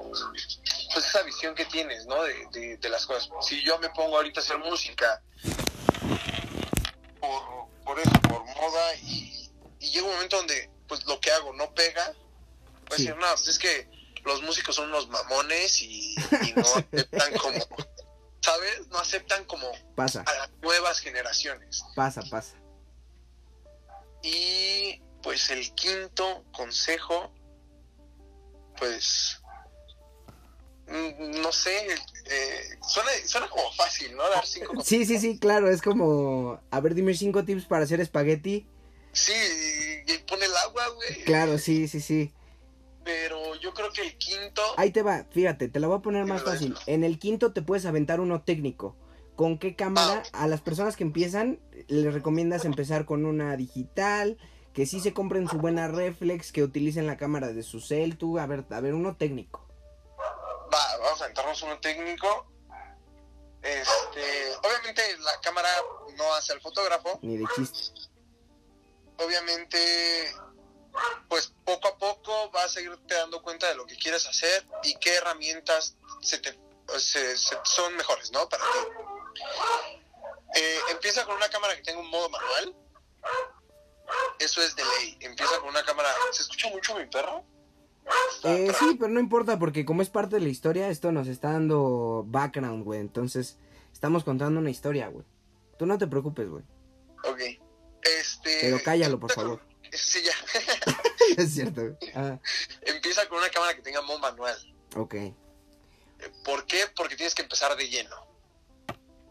pues 0.93 1.07
esa 1.07 1.23
visión 1.23 1.55
que 1.55 1.67
tienes, 1.67 2.07
¿no? 2.07 2.23
De, 2.23 2.79
las 2.89 3.05
cosas. 3.05 3.29
Si 3.43 3.63
yo 3.65 3.79
me 3.79 3.91
pongo 3.91 4.17
ahorita 4.17 4.41
a 4.41 4.43
hacer 4.43 4.59
música 4.59 5.23
por, 7.85 7.99
eso, 7.99 8.11
por 8.29 8.45
moda, 8.45 8.95
y, 9.03 9.51
llega 9.81 10.07
un 10.07 10.13
momento 10.15 10.37
donde 10.37 10.71
pues 10.87 11.05
lo 11.07 11.21
que 11.21 11.31
hago 11.33 11.53
no 11.53 11.73
pega, 11.75 12.13
voy 12.13 12.93
a 12.93 12.97
decir, 12.97 13.17
no, 13.17 13.27
pues 13.27 13.49
es 13.49 13.59
que 13.59 13.98
los 14.25 14.43
músicos 14.43 14.75
son 14.75 14.89
unos 14.89 15.09
mamones 15.09 15.83
y, 15.83 16.15
no 16.57 16.63
aceptan 16.77 17.33
como, 17.39 17.59
¿sabes? 18.41 18.89
No 18.89 18.99
aceptan 18.99 19.45
como 19.45 19.71
pasa. 19.95 20.23
a 20.27 20.35
las 20.35 20.51
nuevas 20.63 21.01
generaciones. 21.01 21.85
Pasa, 21.95 22.23
pasa. 22.31 22.55
Y 24.23 25.01
pues 25.23 25.51
el 25.51 25.75
quinto 25.75 26.45
consejo 26.53 27.33
pues 28.79 29.41
mm, 30.87 31.41
no 31.41 31.53
sé, 31.53 31.77
eh, 32.27 32.79
suena, 33.27 33.49
como 33.49 33.71
fácil, 33.73 34.17
¿no? 34.17 34.29
Dar 34.29 34.47
cinco 34.47 34.73
Sí, 34.83 35.05
sí, 35.05 35.19
sí, 35.19 35.39
claro, 35.39 35.71
es 35.71 35.83
como, 35.83 36.61
a 36.71 36.81
ver, 36.81 36.95
dime 36.95 37.15
cinco 37.15 37.45
tips 37.45 37.67
para 37.67 37.85
hacer 37.85 38.01
espagueti. 38.01 38.67
Sí, 39.13 39.33
y, 40.07 40.19
pone 40.19 40.45
el 40.45 40.57
agua, 40.57 40.89
güey. 40.89 41.25
Claro, 41.25 41.59
sí, 41.59 41.89
sí, 41.89 42.01
sí. 42.01 42.33
Yo 43.69 43.75
creo 43.75 43.93
que 43.93 44.01
el 44.01 44.17
quinto... 44.17 44.63
Ahí 44.79 44.91
te 44.93 45.03
va, 45.03 45.27
fíjate, 45.31 45.69
te 45.69 45.79
lo 45.79 45.89
voy 45.89 45.99
a 45.99 46.01
poner 46.01 46.25
más 46.25 46.43
fácil. 46.43 46.75
En 46.87 47.05
el 47.05 47.19
quinto 47.19 47.53
te 47.53 47.61
puedes 47.61 47.85
aventar 47.85 48.19
uno 48.19 48.41
técnico. 48.41 48.97
¿Con 49.37 49.59
qué 49.59 49.77
cámara? 49.77 50.23
Ah. 50.33 50.45
A 50.45 50.49
las 50.49 50.63
personas 50.63 50.97
que 50.97 51.05
empiezan, 51.05 51.61
les 51.87 52.15
recomiendas 52.15 52.65
empezar 52.65 53.05
con 53.05 53.27
una 53.27 53.55
digital, 53.59 54.39
que 54.73 54.87
sí 54.87 55.01
se 55.01 55.13
compren 55.13 55.49
su 55.49 55.59
buena 55.59 55.87
reflex, 55.87 56.51
que 56.51 56.63
utilicen 56.63 57.07
la 57.07 57.19
cámara 57.19 57.49
de 57.49 57.63
su 57.63 57.81
cel, 57.81 58.17
tú, 58.17 58.39
a 58.39 58.47
ver, 58.47 58.65
a 58.71 58.81
ver, 58.81 58.95
uno 58.95 59.17
técnico. 59.17 59.69
Va, 60.73 60.99
vamos 61.05 61.21
a 61.21 61.27
entrarnos 61.27 61.63
uno 61.63 61.79
técnico. 61.79 62.51
Este, 63.61 64.57
obviamente 64.67 65.03
la 65.19 65.39
cámara 65.43 65.69
no 66.17 66.35
hace 66.37 66.55
al 66.55 66.63
fotógrafo. 66.63 67.19
Ni 67.21 67.37
de 67.37 67.45
chiste. 67.55 67.81
Obviamente, 69.19 69.79
pues 71.29 71.53
poco 71.65 71.89
a 71.89 71.99
poco 71.99 72.51
vas 72.51 72.77
a 72.77 72.81
irte 72.81 73.15
dando 73.15 73.43
cuenta 73.43 73.69
de 73.69 73.75
lo 73.75 73.87
que 73.87 73.97
quieres 73.97 74.27
hacer 74.27 74.67
y 74.83 74.95
qué 74.99 75.15
herramientas 75.15 75.97
se 76.23 76.39
te, 76.39 76.59
son 77.65 77.97
mejores, 77.97 78.33
¿no? 78.33 78.49
Para 78.49 78.65
ti. 78.65 78.79
Eh, 80.57 80.79
empieza 80.91 81.25
con 81.25 81.37
una 81.37 81.49
cámara 81.49 81.77
que 81.77 81.83
tenga 81.83 82.01
un 82.01 82.11
modo 82.11 82.29
manual 82.31 82.75
eso 84.39 84.63
es 84.63 84.75
de 84.77 84.83
ley. 84.83 85.17
Empieza 85.21 85.59
con 85.61 85.71
una 85.71 85.83
cámara. 85.83 86.09
¿Se 86.33 86.43
escucha 86.43 86.69
mucho 86.71 86.97
mi 86.97 87.07
perro? 87.07 87.45
Eh, 88.45 88.73
sí, 88.79 88.97
pero 88.99 89.13
no 89.13 89.21
importa 89.21 89.59
porque 89.59 89.85
como 89.85 90.01
es 90.01 90.09
parte 90.09 90.37
de 90.37 90.43
la 90.43 90.49
historia, 90.49 90.89
esto 90.89 91.13
nos 91.13 91.29
está 91.29 91.53
dando 91.53 92.25
background, 92.27 92.85
güey. 92.85 93.01
Entonces, 93.01 93.59
estamos 93.93 94.25
contando 94.25 94.61
una 94.61 94.71
historia, 94.71 95.09
güey. 95.09 95.27
Tú 95.79 95.87
no 95.87 95.99
te 95.99 96.07
preocupes, 96.07 96.49
güey. 96.49 96.65
Ok. 97.25 97.41
Este... 98.03 98.59
Pero 98.63 98.79
cállalo, 98.83 99.21
por 99.21 99.33
favor. 99.33 99.61
Sí, 99.93 100.23
ya. 100.23 100.33
es 101.43 101.55
cierto. 101.55 101.97
Ah. 102.15 102.39
Empieza 102.83 103.29
con 103.29 103.39
una 103.39 103.51
cámara 103.51 103.75
que 103.75 103.83
tenga 103.83 104.03
modo 104.03 104.19
manual. 104.19 104.57
Ok. 104.97 105.15
¿Por 106.45 106.67
qué? 106.67 106.87
Porque 106.97 107.17
tienes 107.17 107.35
que 107.35 107.43
empezar 107.43 107.77
de 107.77 107.89
lleno. 107.89 108.17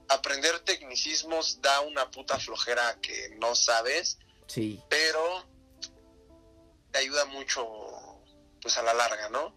Aprender 0.09 0.59
tecnicismos 0.59 1.61
da 1.61 1.81
una 1.81 2.09
puta 2.09 2.39
flojera 2.39 2.97
que 3.01 3.35
no 3.39 3.55
sabes 3.55 4.17
Sí. 4.47 4.81
Pero 4.89 5.45
te 6.91 6.99
ayuda 6.99 7.25
mucho, 7.25 7.67
pues 8.61 8.77
a 8.77 8.83
la 8.83 8.93
larga, 8.93 9.29
¿no? 9.29 9.53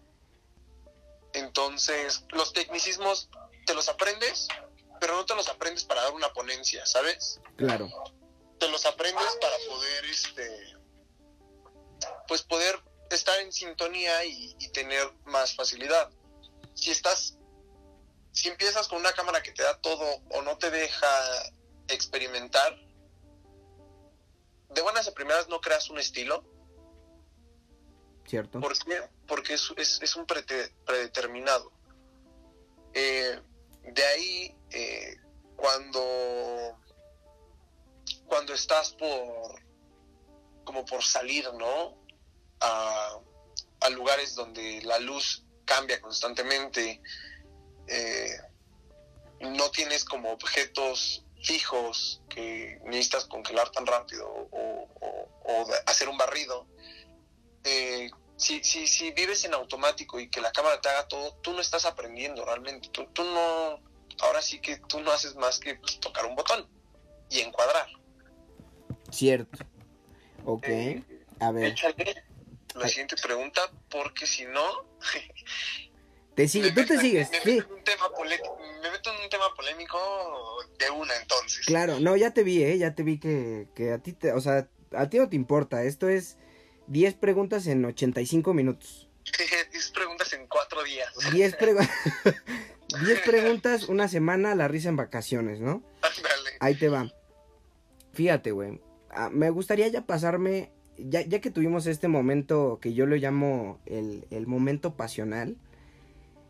Entonces, 1.33 2.25
los 2.31 2.53
tecnicismos 2.53 3.29
te 3.65 3.73
los 3.73 3.87
aprendes, 3.87 4.47
pero 4.99 5.15
no 5.15 5.25
te 5.25 5.33
los 5.33 5.47
aprendes 5.47 5.85
para 5.85 6.03
dar 6.03 6.11
una 6.11 6.31
ponencia, 6.33 6.85
¿sabes? 6.85 7.39
Claro. 7.55 7.89
Te 8.59 8.67
los 8.67 8.85
aprendes 8.85 9.37
para 9.39 9.55
poder, 9.69 10.05
este, 10.05 10.77
pues 12.27 12.43
poder 12.43 12.79
estar 13.09 13.39
en 13.39 13.51
sintonía 13.51 14.23
y, 14.25 14.55
y 14.59 14.69
tener 14.69 15.11
más 15.25 15.55
facilidad. 15.55 16.09
Si 16.73 16.91
estás, 16.91 17.37
si 18.31 18.47
empiezas 18.47 18.87
con 18.87 18.99
una 18.99 19.13
cámara 19.13 19.43
que 19.43 19.51
te 19.51 19.63
da 19.63 19.77
todo 19.79 20.21
o 20.31 20.41
no 20.41 20.57
te 20.57 20.71
deja 20.71 21.07
experimentar, 21.87 22.77
de 24.73 24.81
buenas 24.81 25.07
a 25.07 25.13
primeras 25.13 25.47
no 25.49 25.59
creas 25.59 25.89
un 25.89 25.99
estilo. 25.99 26.43
Cierto. 28.25 28.59
¿Por 28.59 28.77
qué? 28.77 29.09
Porque 29.27 29.53
es, 29.55 29.73
es, 29.77 30.15
un 30.15 30.25
predeterminado. 30.25 31.71
Eh, 32.93 33.39
de 33.83 34.03
ahí, 34.05 34.55
eh, 34.69 35.17
cuando, 35.55 36.77
cuando 38.25 38.53
estás 38.53 38.93
por, 38.93 39.61
como 40.71 40.85
por 40.85 41.03
salir, 41.03 41.51
¿no? 41.53 41.97
A, 42.61 43.19
lugares 43.89 44.35
donde 44.35 44.81
la 44.83 44.99
luz 44.99 45.43
cambia 45.65 45.99
constantemente, 45.99 47.01
eh, 47.87 48.37
no 49.41 49.69
tienes 49.71 50.05
como 50.05 50.31
objetos 50.31 51.25
fijos 51.43 52.21
que 52.29 52.79
necesitas 52.85 53.25
congelar 53.25 53.69
tan 53.71 53.85
rápido 53.85 54.29
o, 54.29 54.87
hacer 55.85 56.07
un 56.07 56.17
barrido, 56.17 56.67
eh, 57.65 58.09
si, 58.37 58.63
si, 58.63 58.87
si, 58.87 59.11
vives 59.11 59.43
en 59.43 59.53
automático 59.53 60.19
y 60.19 60.29
que 60.29 60.39
la 60.39 60.53
cámara 60.53 60.79
te 60.79 60.87
haga 60.87 61.07
todo, 61.09 61.35
tú 61.41 61.51
no 61.51 61.59
estás 61.59 61.85
aprendiendo 61.85 62.45
realmente, 62.45 62.87
tú 62.89 63.23
no, 63.23 63.81
ahora 64.21 64.41
sí 64.41 64.61
que 64.61 64.77
tú 64.87 65.01
no 65.01 65.11
haces 65.11 65.35
más 65.35 65.59
que 65.59 65.75
pues, 65.75 65.99
tocar 65.99 66.25
un 66.25 66.35
botón 66.35 66.65
y 67.29 67.41
encuadrar. 67.41 67.87
Cierto. 69.11 69.70
Ok. 70.45 70.67
Eh, 70.67 71.03
a 71.39 71.51
ver. 71.51 71.65
Échale 71.71 72.23
la 72.75 72.87
siguiente 72.87 73.15
pregunta, 73.21 73.61
porque 73.89 74.25
si 74.25 74.45
no. 74.45 74.63
Te 76.35 76.47
sigue, 76.47 76.71
tú 76.71 76.85
te 76.85 76.95
me- 76.95 77.01
sigues. 77.01 77.29
Me, 77.29 77.39
Sí. 77.41 77.51
meto 77.57 77.67
en 77.67 77.77
un 77.77 77.83
tema 77.83 78.09
pole- 78.15 78.39
me 78.81 78.89
meto 78.91 79.13
en 79.13 79.21
un 79.23 79.29
tema 79.29 79.53
polémico 79.55 79.99
de 80.79 80.89
una 80.89 81.13
entonces. 81.17 81.65
Claro, 81.65 81.99
no, 81.99 82.15
ya 82.15 82.31
te 82.33 82.43
vi, 82.43 82.63
¿eh? 82.63 82.77
Ya 82.77 82.95
te 82.95 83.03
vi 83.03 83.19
que, 83.19 83.67
que 83.75 83.91
a 83.91 83.97
ti 83.99 84.13
te, 84.13 84.31
o 84.31 84.39
sea, 84.39 84.69
a 84.95 85.09
ti 85.09 85.17
no 85.19 85.27
te 85.27 85.35
importa. 85.35 85.83
Esto 85.83 86.07
es 86.07 86.37
10 86.87 87.15
preguntas 87.15 87.67
en 87.67 87.83
85 87.83 88.53
minutos. 88.53 89.09
10 89.71 89.91
preguntas 89.91 90.31
en 90.31 90.47
cuatro 90.47 90.81
días. 90.83 91.13
10 91.33 91.57
pregu- 91.57 91.89
10 93.05 93.19
preguntas, 93.21 93.89
una 93.89 94.07
semana, 94.07 94.55
la 94.55 94.69
risa 94.69 94.87
en 94.87 94.95
vacaciones, 94.95 95.59
¿no? 95.59 95.83
Ándale. 96.01 96.51
Ahí 96.61 96.75
te 96.75 96.87
va. 96.87 97.11
Fíjate, 98.13 98.51
güey. 98.51 98.81
Ah, 99.13 99.29
me 99.31 99.49
gustaría 99.49 99.87
ya 99.87 100.05
pasarme, 100.05 100.71
ya, 100.97 101.21
ya 101.21 101.41
que 101.41 101.51
tuvimos 101.51 101.87
este 101.87 102.07
momento 102.07 102.79
que 102.81 102.93
yo 102.93 103.05
lo 103.05 103.15
llamo 103.15 103.79
el, 103.85 104.25
el 104.29 104.47
momento 104.47 104.95
pasional, 104.95 105.57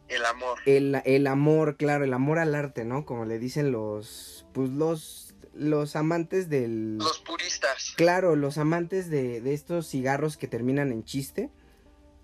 El 0.08 0.25
amor. 0.25 0.60
el, 0.65 1.01
el 1.06 1.27
amor, 1.27 1.77
claro, 1.77 2.03
el 2.03 2.13
amor 2.13 2.39
al 2.39 2.56
arte, 2.56 2.86
¿no? 2.86 3.06
Como 3.06 3.25
le 3.25 3.39
dicen 3.39 3.72
los, 3.72 4.46
pues 4.53 4.70
los, 4.70 5.36
los 5.53 5.96
amantes 5.96 6.50
del... 6.50 6.98
Los 6.98 7.20
puristas. 7.20 7.94
Claro, 7.98 8.36
los 8.36 8.58
amantes 8.58 9.10
de, 9.10 9.41
de 9.41 9.53
estos 9.53 9.88
cigarros 9.88 10.38
que 10.38 10.48
terminan 10.48 10.91
en 10.91 11.03
chiste. 11.03 11.50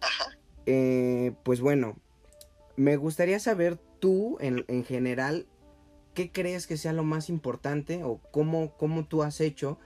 Ajá. 0.01 0.37
Eh, 0.65 1.31
pues 1.43 1.61
bueno, 1.61 1.95
me 2.75 2.97
gustaría 2.97 3.39
saber 3.39 3.77
tú, 3.99 4.37
en, 4.41 4.65
en 4.67 4.83
general, 4.83 5.47
qué 6.13 6.31
crees 6.31 6.67
que 6.67 6.77
sea 6.77 6.93
lo 6.93 7.03
más 7.03 7.29
importante 7.29 8.03
o 8.03 8.19
cómo, 8.31 8.75
cómo 8.75 9.05
tú 9.05 9.23
has 9.23 9.39
hecho 9.39 9.79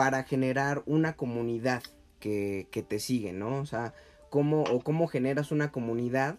para 0.00 0.22
generar 0.22 0.82
una 0.86 1.14
comunidad 1.14 1.82
que, 2.20 2.68
que 2.70 2.82
te 2.82 2.98
sigue, 2.98 3.34
¿no? 3.34 3.60
O 3.60 3.66
sea, 3.66 3.92
cómo, 4.30 4.62
o 4.62 4.80
cómo 4.80 5.08
generas 5.08 5.52
una 5.52 5.70
comunidad. 5.70 6.38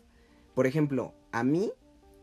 Por 0.55 0.65
ejemplo, 0.65 1.13
a 1.31 1.43
mí 1.43 1.71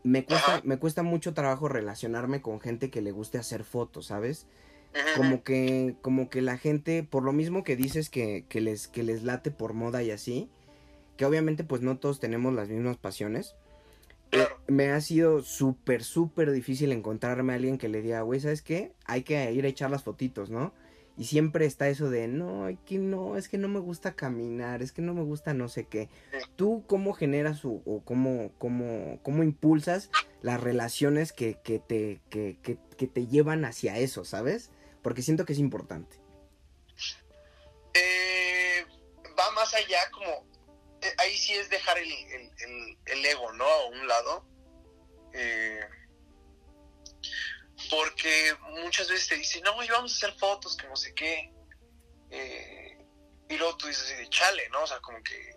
me 0.03 0.25
cuesta, 0.25 0.59
me 0.65 0.79
cuesta 0.79 1.01
mucho 1.01 1.33
trabajo 1.33 1.69
relacionarme 1.69 2.41
con 2.41 2.59
gente 2.59 2.89
que 2.89 3.01
le 3.01 3.13
guste 3.13 3.37
hacer 3.37 3.63
fotos, 3.63 4.07
¿sabes? 4.07 4.47
Como 5.15 5.41
que 5.45 5.95
como 6.01 6.29
que 6.29 6.41
la 6.41 6.57
gente 6.57 7.03
por 7.03 7.23
lo 7.23 7.31
mismo 7.31 7.63
que 7.63 7.77
dices 7.77 8.09
que, 8.09 8.43
que 8.49 8.59
les 8.59 8.89
que 8.89 9.03
les 9.03 9.23
late 9.23 9.49
por 9.49 9.71
moda 9.71 10.03
y 10.03 10.11
así 10.11 10.49
que 11.15 11.23
obviamente 11.23 11.63
pues 11.63 11.81
no 11.81 11.99
todos 11.99 12.19
tenemos 12.19 12.53
las 12.53 12.67
mismas 12.67 12.97
pasiones 12.97 13.55
eh, 14.33 14.45
me 14.67 14.89
ha 14.89 14.99
sido 14.99 15.41
súper 15.41 16.03
súper 16.03 16.51
difícil 16.51 16.91
encontrarme 16.91 17.53
a 17.53 17.55
alguien 17.55 17.77
que 17.77 17.87
le 17.87 18.01
diga 18.01 18.23
güey 18.23 18.39
sabes 18.41 18.61
qué 18.61 18.93
hay 19.05 19.21
que 19.21 19.53
ir 19.53 19.63
a 19.63 19.69
echar 19.69 19.91
las 19.91 20.03
fotitos 20.03 20.49
no 20.49 20.73
y 21.19 21.25
siempre 21.25 21.65
está 21.65 21.87
eso 21.89 22.09
de 22.09 22.27
no 22.27 22.67
que 22.87 22.97
no 22.97 23.35
es 23.37 23.47
que 23.49 23.57
no 23.59 23.67
me 23.67 23.79
gusta 23.79 24.15
caminar 24.15 24.81
es 24.81 24.91
que 24.93 25.01
no 25.03 25.13
me 25.13 25.21
gusta 25.21 25.53
no 25.53 25.67
sé 25.67 25.83
qué 25.85 26.07
tú 26.55 26.83
cómo 26.87 27.13
generas 27.13 27.63
o, 27.65 27.81
o 27.85 28.01
cómo 28.05 28.51
cómo 28.57 29.19
cómo 29.21 29.43
impulsas 29.43 30.09
las 30.41 30.59
relaciones 30.61 31.33
que, 31.33 31.59
que 31.63 31.77
te 31.79 32.21
que, 32.29 32.57
que, 32.63 32.77
que 32.97 33.07
te 33.07 33.27
llevan 33.27 33.65
hacia 33.65 33.97
eso 33.97 34.23
sabes 34.23 34.71
porque 35.03 35.21
siento 35.21 35.45
que 35.45 35.53
es 35.53 35.59
importante. 35.59 36.17
Eh, 37.93 38.85
va 39.37 39.51
más 39.51 39.73
allá 39.73 39.99
como... 40.11 40.45
eh, 41.01 41.13
ahí 41.17 41.35
sí 41.37 41.53
es 41.53 41.69
dejar 41.69 41.97
el, 41.97 42.11
el- 42.11 42.51
el- 42.65 42.97
el 43.05 43.25
ego, 43.25 43.51
¿no? 43.53 43.63
A 43.65 43.87
un 43.87 44.07
lado. 44.07 44.45
Eh, 45.33 45.79
porque 47.89 48.55
muchas 48.83 49.09
veces 49.09 49.27
te 49.27 49.35
dicen, 49.35 49.63
no, 49.63 49.81
y 49.83 49.87
vamos 49.89 50.13
a 50.13 50.15
hacer 50.15 50.37
fotos, 50.39 50.75
que 50.77 50.87
no 50.87 50.95
sé 50.95 51.13
qué. 51.13 51.51
Eh, 52.29 52.97
y 53.49 53.57
luego 53.57 53.75
tú 53.77 53.87
dices 53.87 54.03
así 54.05 54.13
de 54.15 54.29
chale, 54.29 54.69
¿no? 54.69 54.83
O 54.83 54.87
sea, 54.87 54.99
como 54.99 55.21
que... 55.23 55.55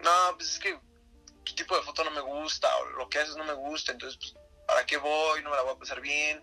No, 0.00 0.34
pues 0.36 0.50
es 0.54 0.58
que 0.58 0.78
tu 1.44 1.54
tipo 1.54 1.76
de 1.76 1.82
foto 1.82 2.02
no 2.04 2.10
me 2.10 2.20
gusta, 2.20 2.74
o 2.78 2.84
lo 2.90 3.08
que 3.08 3.18
haces 3.18 3.36
no 3.36 3.44
me 3.44 3.52
gusta, 3.54 3.92
entonces, 3.92 4.18
pues, 4.18 4.34
¿para 4.66 4.84
qué 4.86 4.96
voy? 4.96 5.42
No 5.42 5.50
me 5.50 5.56
la 5.56 5.62
voy 5.62 5.74
a 5.74 5.78
pasar 5.78 6.00
bien. 6.00 6.42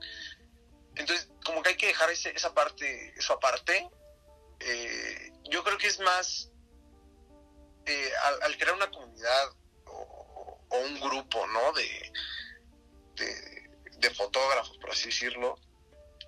Entonces, 0.95 1.29
como 1.43 1.62
que 1.62 1.69
hay 1.69 1.77
que 1.77 1.88
dejar 1.88 2.10
ese- 2.10 2.36
esa 2.36 2.53
parte, 2.53 3.13
eso 3.17 3.33
aparte. 3.33 3.89
Eh, 4.60 5.31
yo 5.49 5.63
creo 5.63 5.77
que 5.77 5.88
es 5.88 5.99
más 5.99 6.49
eh, 7.86 8.12
al, 8.41 8.57
crear 8.57 8.73
una 8.75 8.89
comunidad 8.91 9.49
o, 9.86 10.60
o 10.69 10.77
un 10.79 10.99
grupo, 10.99 11.45
¿no? 11.47 11.71
De, 11.73 12.12
de, 13.15 13.56
de 13.99 14.10
fotógrafos, 14.12 14.77
por 14.77 14.91
así 14.91 15.07
decirlo, 15.07 15.55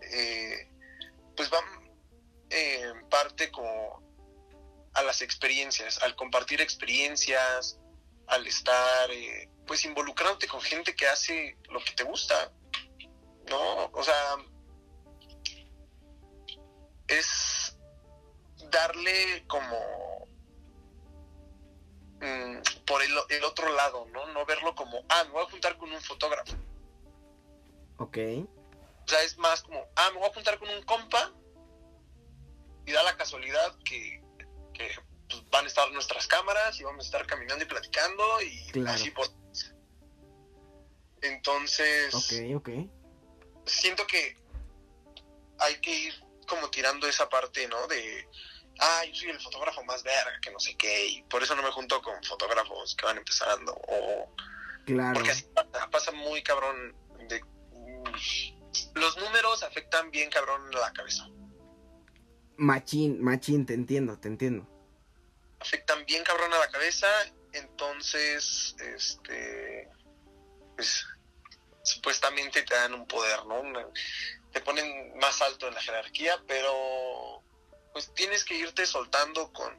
eh, 0.01 0.69
pues 1.36 1.49
van 1.49 1.63
eh, 2.49 2.82
en 2.84 3.10
parte 3.10 3.51
como 3.51 4.03
a 4.93 5.03
las 5.03 5.21
experiencias, 5.21 6.01
al 6.01 6.15
compartir 6.15 6.62
experiencias, 6.62 7.79
al 8.27 8.45
estar 8.47 9.12
eh, 9.12 9.49
pues 9.65 9.86
involucrándote 9.86 10.47
con 10.47 10.62
gente 10.62 10.95
que 10.95 11.08
hace 11.08 11.58
lo 11.69 11.79
que 11.84 11.91
te 11.91 12.03
gusta, 12.03 12.51
¿no? 13.49 13.86
O 13.93 14.03
sea, 14.03 14.38
es 17.08 17.77
darle 18.71 19.45
como 19.47 20.27
mm, 22.21 22.86
por 22.86 23.03
el, 23.03 23.12
el 23.29 23.43
otro 23.43 23.71
lado, 23.73 24.08
¿no? 24.12 24.27
No 24.27 24.45
verlo 24.45 24.75
como, 24.75 25.03
ah, 25.10 25.23
me 25.25 25.32
voy 25.32 25.43
a 25.43 25.49
juntar 25.49 25.77
con 25.77 25.91
un 25.91 26.01
fotógrafo. 26.01 26.55
Ok. 27.99 28.17
O 28.17 29.07
sea, 29.07 29.21
es 29.23 29.38
más 29.38 29.62
como, 29.63 29.85
ah, 29.95 30.09
me 30.13 30.19
voy 30.19 30.29
a 30.29 30.33
juntar 30.33 30.57
con 30.59 30.69
un 30.69 30.81
compa 30.83 31.31
y 32.85 32.91
da 32.91 33.03
la 33.03 33.15
casualidad 33.17 33.75
que, 33.85 34.21
que, 34.73 34.89
pues, 35.29 35.49
van 35.49 35.65
a 35.65 35.67
estar 35.67 35.91
nuestras 35.91 36.25
cámaras 36.27 36.79
y 36.79 36.83
vamos 36.83 37.05
a 37.05 37.07
estar 37.07 37.25
caminando 37.27 37.63
y 37.63 37.67
platicando 37.67 38.41
y 38.41 38.67
Claro. 38.71 38.91
así 38.95 39.12
por... 39.12 39.27
Entonces, 41.21 42.13
Ok, 42.13 42.55
ok. 42.55 42.69
siento 43.65 44.07
que 44.07 44.38
hay 45.59 45.79
que 45.81 45.91
ir 45.93 46.13
como 46.47 46.69
tirando 46.69 47.07
esa 47.07 47.27
parte, 47.29 47.67
¿no? 47.67 47.88
De, 47.88 48.27
ah, 48.79 49.03
yo 49.05 49.13
soy 49.15 49.29
el 49.31 49.39
fotógrafo 49.41 49.83
más 49.83 50.01
verga, 50.03 50.39
que 50.41 50.51
no 50.51 50.59
sé 50.59 50.75
qué, 50.77 51.07
y 51.07 51.21
por 51.23 51.43
eso 51.43 51.55
no 51.55 51.62
me 51.63 51.71
junto 51.71 52.01
con 52.01 52.23
fotógrafos 52.23 52.95
que 52.95 53.05
van 53.05 53.17
empezando, 53.17 53.73
o 53.73 54.33
Claro. 54.85 55.13
porque 55.15 55.31
así 55.31 55.43
pasa, 55.53 55.89
pasa 55.91 56.12
muy 56.13 56.41
cabrón 56.41 56.95
Los 58.95 59.17
números 59.17 59.63
afectan 59.63 60.11
bien 60.11 60.29
cabrón 60.29 60.69
la 60.71 60.91
cabeza, 60.93 61.27
Machín, 62.57 63.21
machín, 63.23 63.65
te 63.65 63.73
entiendo, 63.73 64.19
te 64.19 64.27
entiendo. 64.27 64.67
afectan 65.59 66.05
bien 66.05 66.23
cabrón 66.23 66.51
a 66.53 66.59
la 66.59 66.67
cabeza, 66.69 67.07
entonces, 67.53 68.75
este, 68.79 69.89
pues, 70.75 71.05
supuestamente 71.83 72.63
te 72.63 72.75
dan 72.75 72.93
un 72.93 73.07
poder, 73.07 73.45
¿no? 73.45 73.63
Te 74.51 74.59
ponen 74.61 75.17
más 75.19 75.41
alto 75.41 75.67
en 75.67 75.73
la 75.73 75.81
jerarquía, 75.81 76.33
pero 76.47 77.43
pues 77.93 78.13
tienes 78.13 78.43
que 78.43 78.55
irte 78.57 78.85
soltando 78.85 79.51
con, 79.53 79.73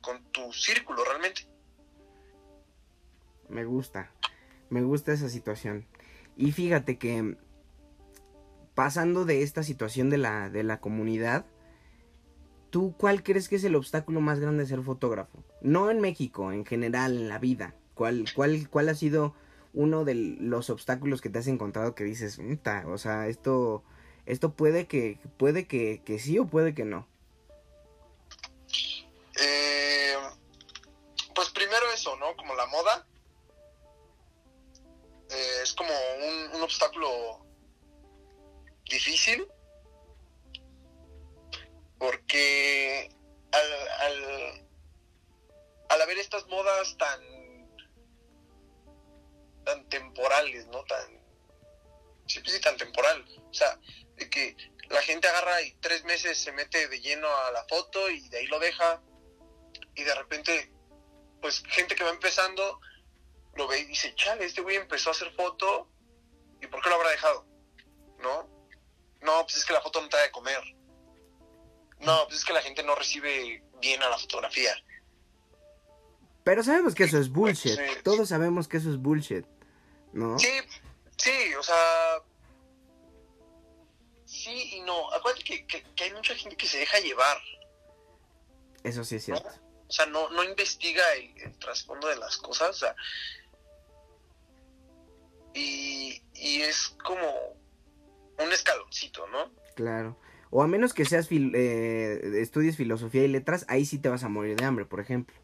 con 0.00 0.24
tu 0.32 0.52
círculo 0.52 1.04
realmente. 1.04 1.48
Me 3.48 3.64
gusta. 3.64 4.10
Me 4.70 4.82
gusta 4.82 5.12
esa 5.12 5.28
situación. 5.28 5.86
Y 6.36 6.52
fíjate 6.52 6.98
que 6.98 7.36
pasando 8.74 9.24
de 9.24 9.42
esta 9.42 9.62
situación 9.62 10.10
de 10.10 10.18
la, 10.18 10.50
de 10.50 10.62
la 10.62 10.80
comunidad, 10.80 11.46
¿tú 12.70 12.94
cuál 12.96 13.22
crees 13.22 13.48
que 13.48 13.56
es 13.56 13.64
el 13.64 13.74
obstáculo 13.76 14.20
más 14.20 14.40
grande 14.40 14.62
de 14.62 14.68
ser 14.68 14.82
fotógrafo? 14.82 15.44
No 15.60 15.90
en 15.90 16.00
México, 16.00 16.52
en 16.52 16.64
general, 16.64 17.16
en 17.16 17.28
la 17.28 17.38
vida. 17.38 17.74
¿Cuál, 17.94 18.24
cuál, 18.34 18.68
cuál 18.70 18.88
ha 18.88 18.94
sido 18.94 19.34
uno 19.74 20.04
de 20.04 20.14
los 20.14 20.70
obstáculos 20.70 21.20
que 21.20 21.30
te 21.30 21.38
has 21.38 21.46
encontrado 21.46 21.94
que 21.94 22.04
dices, 22.04 22.38
"Uta, 22.38 22.84
o 22.88 22.98
sea, 22.98 23.28
esto, 23.28 23.84
esto 24.26 24.54
puede 24.54 24.86
que, 24.86 25.18
puede 25.36 25.66
que, 25.66 26.02
que 26.04 26.18
sí 26.18 26.38
o 26.38 26.46
puede 26.46 26.74
que 26.74 26.84
no? 26.84 27.06
Se 56.42 56.52
mete 56.52 56.88
de 56.88 57.00
lleno 57.00 57.28
a 57.28 57.50
la 57.52 57.64
foto 57.64 58.10
y 58.10 58.28
de 58.28 58.38
ahí 58.38 58.46
lo 58.46 58.58
deja 58.58 59.02
y 59.94 60.02
de 60.02 60.14
repente, 60.14 60.72
pues 61.40 61.62
gente 61.66 61.94
que 61.94 62.04
va 62.04 62.10
empezando 62.10 62.80
lo 63.54 63.68
ve 63.68 63.80
y 63.80 63.84
dice, 63.84 64.14
chale, 64.14 64.46
este 64.46 64.62
güey 64.62 64.76
empezó 64.76 65.10
a 65.10 65.12
hacer 65.12 65.30
foto 65.34 65.92
¿Y 66.62 66.68
por 66.68 66.80
qué 66.80 66.88
lo 66.88 66.94
habrá 66.94 67.10
dejado? 67.10 67.44
¿No? 68.20 68.48
No, 69.20 69.42
pues 69.42 69.56
es 69.56 69.64
que 69.64 69.72
la 69.72 69.80
foto 69.80 70.00
no 70.00 70.08
te 70.08 70.16
da 70.16 70.22
de 70.22 70.30
comer. 70.30 70.62
No, 72.00 72.24
pues 72.26 72.38
es 72.38 72.44
que 72.44 72.52
la 72.52 72.62
gente 72.62 72.82
no 72.82 72.94
recibe 72.94 73.64
bien 73.80 74.02
a 74.02 74.08
la 74.08 74.18
fotografía. 74.18 74.72
Pero 76.44 76.62
sabemos 76.62 76.94
que 76.94 77.04
eso 77.04 77.18
es 77.18 77.28
bullshit. 77.28 77.76
Sí. 77.76 78.02
Todos 78.02 78.28
sabemos 78.28 78.68
que 78.68 78.76
eso 78.76 78.90
es 78.90 78.96
bullshit. 78.96 79.44
¿No? 80.12 80.38
Sí, 80.38 80.52
sí, 81.16 81.54
o 81.54 81.62
sea. 81.62 82.22
Y 84.74 84.80
no. 84.82 85.12
Acuérdate 85.12 85.44
que, 85.44 85.66
que, 85.66 85.82
que 85.94 86.04
hay 86.04 86.12
mucha 86.12 86.34
gente 86.34 86.56
que 86.56 86.66
se 86.66 86.78
deja 86.78 86.98
llevar. 87.00 87.38
Eso 88.84 89.04
sí 89.04 89.16
es 89.16 89.24
cierto. 89.24 89.48
O 89.88 89.92
sea, 89.92 90.06
no, 90.06 90.30
no 90.30 90.42
investiga 90.42 91.02
el, 91.14 91.36
el 91.42 91.58
trasfondo 91.58 92.08
de 92.08 92.16
las 92.16 92.36
cosas. 92.38 92.70
O 92.70 92.72
sea, 92.72 92.96
y, 95.54 96.22
y 96.34 96.62
es 96.62 96.94
como 97.04 97.56
un 98.38 98.52
escaloncito, 98.52 99.26
¿no? 99.28 99.52
Claro. 99.76 100.16
O 100.50 100.62
a 100.62 100.66
menos 100.66 100.92
que 100.94 101.04
seas 101.04 101.30
fil- 101.30 101.52
eh, 101.54 102.40
estudies 102.40 102.76
filosofía 102.76 103.24
y 103.24 103.28
letras, 103.28 103.64
ahí 103.68 103.84
sí 103.84 103.98
te 103.98 104.08
vas 104.08 104.24
a 104.24 104.28
morir 104.28 104.56
de 104.56 104.64
hambre, 104.64 104.84
por 104.86 105.00
ejemplo. 105.00 105.36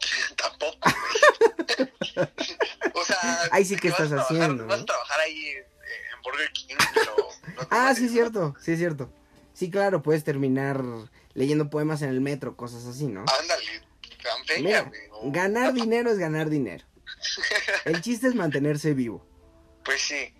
Tampoco, 0.36 0.88
o 2.94 3.04
sea, 3.04 3.42
Ahí 3.52 3.64
sí 3.64 3.76
que 3.76 3.88
estás 3.88 4.08
trabajar- 4.08 4.36
haciendo, 4.36 4.66
Vas 4.66 4.80
a 4.80 4.84
trabajar 4.86 5.20
ahí 5.20 5.46
en, 5.48 5.58
en 5.58 6.22
Burger 6.22 6.52
King. 6.52 6.76
No 7.60 7.66
Ah, 7.70 7.94
sí 7.94 8.06
es 8.06 8.12
cierto, 8.12 8.54
sí 8.60 8.72
es 8.72 8.78
cierto. 8.78 9.12
Sí, 9.52 9.70
claro, 9.70 10.02
puedes 10.02 10.24
terminar 10.24 10.82
leyendo 11.34 11.68
poemas 11.70 12.02
en 12.02 12.08
el 12.10 12.20
metro, 12.20 12.56
cosas 12.56 12.86
así, 12.86 13.06
¿no? 13.06 13.24
Ándale, 13.40 13.64
Mira, 14.58 14.90
ganar 15.24 15.72
dinero 15.72 16.10
es 16.10 16.18
ganar 16.18 16.48
dinero. 16.50 16.84
El 17.84 18.00
chiste 18.02 18.26
es 18.28 18.34
mantenerse 18.34 18.94
vivo. 18.94 19.26
Pues 19.84 20.02
sí. 20.02 20.34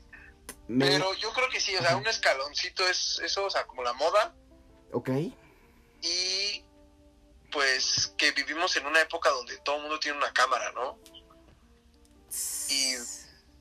Me- 0.69 0.87
Pero 0.87 1.15
yo 1.15 1.33
creo 1.33 1.49
que 1.49 1.61
sí, 1.61 1.75
o 1.77 1.81
sea, 1.83 1.97
un 1.97 2.07
escaloncito 2.07 2.87
es 2.89 3.21
eso, 3.25 3.45
o 3.47 3.51
sea, 3.51 3.67
como 3.67 3.83
la 3.83 3.93
moda. 3.95 4.35
Ok, 4.93 5.11
Y 6.03 6.65
pues 7.53 8.15
que 8.17 8.31
vivimos 8.33 8.77
en 8.77 8.87
una 8.87 9.01
época 9.01 9.29
donde 9.31 9.57
todo 9.59 9.77
el 9.77 9.83
mundo 9.83 9.99
tiene 9.99 10.19
una 10.19 10.33
cámara, 10.33 10.71
¿no? 10.73 10.99
Y, 12.69 12.95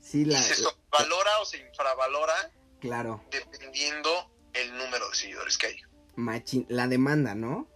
sí, 0.00 0.20
y 0.20 0.24
la, 0.26 0.40
se 0.40 0.62
valora 0.90 1.38
o 1.40 1.44
se 1.44 1.58
infravalora 1.58 2.50
claro, 2.80 3.22
dependiendo 3.30 4.30
el 4.52 4.76
número 4.76 5.08
de 5.10 5.14
seguidores 5.16 5.56
que 5.58 5.66
hay. 5.68 5.76
machín, 6.16 6.66
la 6.68 6.86
demanda, 6.88 7.34
¿no? 7.34 7.68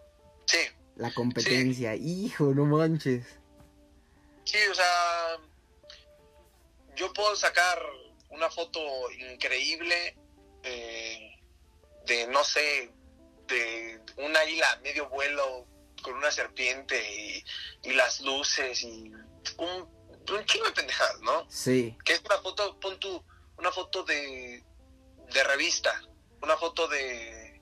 Sí, 0.47 0.59
La 0.97 1.13
competencia, 1.15 1.95
hijo, 1.95 2.53
no 2.55 2.65
manches. 2.67 3.25
sí, 4.45 4.59
o 4.71 4.75
sea, 4.75 5.39
yo 6.97 7.13
puedo 7.13 7.35
sacar 7.37 7.79
una 8.31 8.51
foto 8.51 8.81
increíble 9.33 10.17
eh, 10.63 11.37
de, 12.07 12.27
no 12.29 12.45
sé, 12.45 12.91
de 13.49 14.01
un 14.17 14.37
águila 14.37 14.71
a 14.73 14.77
medio 14.81 15.09
vuelo 15.09 15.67
con 16.03 16.15
una 16.15 16.31
serpiente 16.31 16.97
y, 17.13 17.45
y 17.89 17.93
las 17.95 18.21
luces 18.21 18.83
y 18.83 19.11
un, 19.59 19.89
un 20.31 20.45
chingo 20.47 20.67
de 20.67 20.73
pendejadas, 20.73 21.21
¿no? 21.23 21.49
Sí, 21.51 21.97
que 22.05 22.15
es 22.15 22.21
una 22.25 22.39
foto, 22.39 22.79
pon 22.81 22.99
tú, 23.01 23.23
una 23.59 23.71
foto 23.73 24.03
de, 24.05 24.63
de 25.35 25.45
revista, 25.45 26.01
una 26.43 26.57
foto 26.57 26.87
de, 26.89 27.61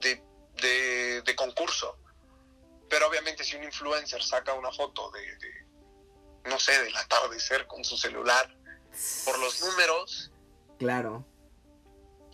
de, 0.00 0.22
de, 0.62 1.22
de 1.22 1.36
concurso. 1.36 1.98
Pero 2.88 3.08
obviamente 3.08 3.44
si 3.44 3.56
un 3.56 3.64
influencer 3.64 4.22
saca 4.22 4.54
una 4.54 4.72
foto 4.72 5.10
de, 5.10 5.20
de, 5.36 5.66
no 6.44 6.58
sé, 6.58 6.82
del 6.82 6.96
atardecer 6.96 7.66
con 7.66 7.84
su 7.84 7.96
celular, 7.98 8.56
por 9.24 9.38
los 9.38 9.60
números 9.60 10.30
claro. 10.78 11.26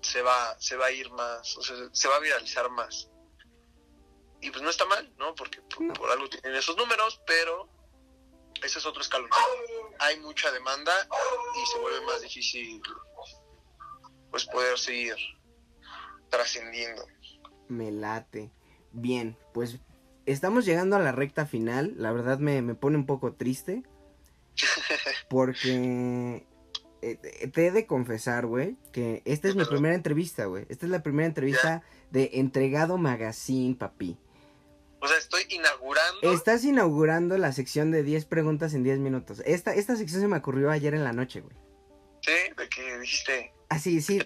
se 0.00 0.22
va, 0.22 0.56
se 0.60 0.76
va 0.76 0.86
a 0.86 0.90
ir 0.92 1.10
más, 1.10 1.56
o 1.56 1.62
sea, 1.62 1.76
se 1.92 2.08
va 2.08 2.16
a 2.16 2.20
viralizar 2.20 2.70
más. 2.70 3.08
Y 4.40 4.50
pues 4.50 4.62
no 4.62 4.70
está 4.70 4.84
mal, 4.84 5.10
¿no? 5.16 5.34
Porque 5.34 5.60
por, 5.62 5.80
No. 5.80 5.94
por 5.94 6.10
algo 6.10 6.28
tienen 6.28 6.54
esos 6.54 6.76
números, 6.76 7.20
pero 7.26 7.68
ese 8.62 8.78
es 8.78 8.86
otro 8.86 9.00
escalón. 9.00 9.30
Hay 9.98 10.20
mucha 10.20 10.52
demanda 10.52 10.92
y 11.56 11.66
se 11.66 11.78
vuelve 11.78 12.02
más 12.02 12.20
difícil 12.20 12.80
pues 14.34 14.46
poder 14.46 14.76
seguir 14.80 15.14
trascendiendo. 16.28 17.06
Me 17.68 17.92
late. 17.92 18.50
Bien, 18.90 19.38
pues 19.52 19.78
estamos 20.26 20.64
llegando 20.64 20.96
a 20.96 20.98
la 20.98 21.12
recta 21.12 21.46
final. 21.46 21.94
La 21.98 22.10
verdad 22.10 22.40
me, 22.40 22.60
me 22.60 22.74
pone 22.74 22.96
un 22.96 23.06
poco 23.06 23.34
triste. 23.34 23.84
Porque 25.30 26.48
eh, 27.00 27.14
te 27.14 27.46
te 27.46 27.66
he 27.68 27.70
de 27.70 27.86
confesar, 27.86 28.46
güey, 28.46 28.76
que 28.90 29.22
esta 29.24 29.46
es 29.46 29.54
mi 29.54 29.64
primera 29.66 29.94
entrevista, 29.94 30.46
güey. 30.46 30.66
Esta 30.68 30.86
es 30.86 30.90
la 30.90 31.04
primera 31.04 31.28
entrevista 31.28 31.84
de 32.10 32.30
Entregado 32.32 32.98
Magazine, 32.98 33.76
papi. 33.76 34.18
O 34.98 35.06
sea, 35.06 35.16
estoy 35.16 35.44
inaugurando. 35.48 36.32
Estás 36.32 36.64
inaugurando 36.64 37.38
la 37.38 37.52
sección 37.52 37.92
de 37.92 38.02
10 38.02 38.24
preguntas 38.24 38.74
en 38.74 38.82
10 38.82 38.98
minutos. 38.98 39.44
Esta, 39.46 39.76
esta 39.76 39.94
sección 39.94 40.22
se 40.22 40.26
me 40.26 40.38
ocurrió 40.38 40.72
ayer 40.72 40.92
en 40.92 41.04
la 41.04 41.12
noche, 41.12 41.40
güey. 41.40 41.54
Sí, 42.22 42.32
de 42.56 42.68
que 42.68 42.98
dijiste. 42.98 43.54
Así, 43.74 44.00
sí. 44.00 44.20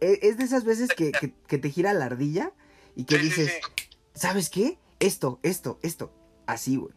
e- 0.00 0.18
Es 0.22 0.38
de 0.38 0.44
esas 0.44 0.64
veces 0.64 0.88
que, 0.96 1.12
que- 1.12 1.32
que 1.46 1.58
te 1.58 1.70
gira 1.70 1.92
la 1.94 2.06
ardilla 2.06 2.52
y 2.94 3.04
que 3.04 3.16
Sí, 3.18 3.22
dices, 3.24 3.52
sí. 3.52 3.86
¿sabes 4.14 4.50
qué? 4.50 4.78
Esto, 5.00 5.38
esto, 5.42 5.78
esto. 5.82 6.12
Así, 6.46 6.76
güey. 6.76 6.92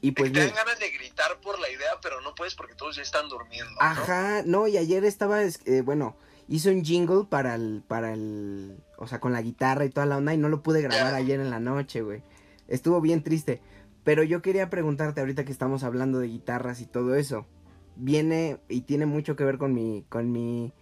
Y 0.00 0.12
pues 0.12 0.32
te 0.32 0.40
dan 0.40 0.54
ganas 0.54 0.78
de 0.80 0.90
gritar 0.90 1.40
por 1.40 1.58
la 1.60 1.68
idea, 1.70 1.98
pero 2.02 2.20
no 2.20 2.34
puedes 2.34 2.54
porque 2.54 2.74
todos 2.74 2.96
ya 2.96 3.02
están 3.02 3.28
durmiendo. 3.28 3.70
ajá, 3.80 4.42
no, 4.44 4.66
y 4.66 4.76
ayer 4.76 5.04
estaba, 5.04 5.42
es- 5.42 5.60
eh, 5.64 5.80
bueno, 5.82 6.16
hizo 6.48 6.70
un 6.70 6.84
jingle 6.84 7.24
para 7.28 7.54
el, 7.54 7.82
para 7.86 8.12
el, 8.12 8.76
o 8.98 9.06
sea, 9.06 9.20
con 9.20 9.32
la 9.32 9.42
guitarra 9.42 9.84
y 9.84 9.90
toda 9.90 10.06
la 10.06 10.16
onda 10.16 10.34
y 10.34 10.38
no 10.38 10.48
lo 10.48 10.62
pude 10.62 10.82
grabar 10.82 11.14
ayer 11.14 11.38
en 11.40 11.50
la 11.50 11.60
noche, 11.60 12.02
güey. 12.02 12.22
Estuvo 12.68 13.00
bien 13.00 13.22
triste. 13.22 13.60
Pero 14.04 14.24
yo 14.24 14.42
quería 14.42 14.68
preguntarte 14.70 15.20
ahorita 15.20 15.44
que 15.44 15.52
estamos 15.52 15.84
hablando 15.84 16.18
de 16.18 16.26
guitarras 16.26 16.80
y 16.80 16.86
todo 16.86 17.14
eso. 17.14 17.46
Viene 17.94 18.58
y 18.68 18.80
tiene 18.82 19.06
mucho 19.06 19.36
que 19.36 19.44
ver 19.44 19.58
con 19.58 19.72
mi, 19.74 20.04
con 20.08 20.32
mi 20.32 20.72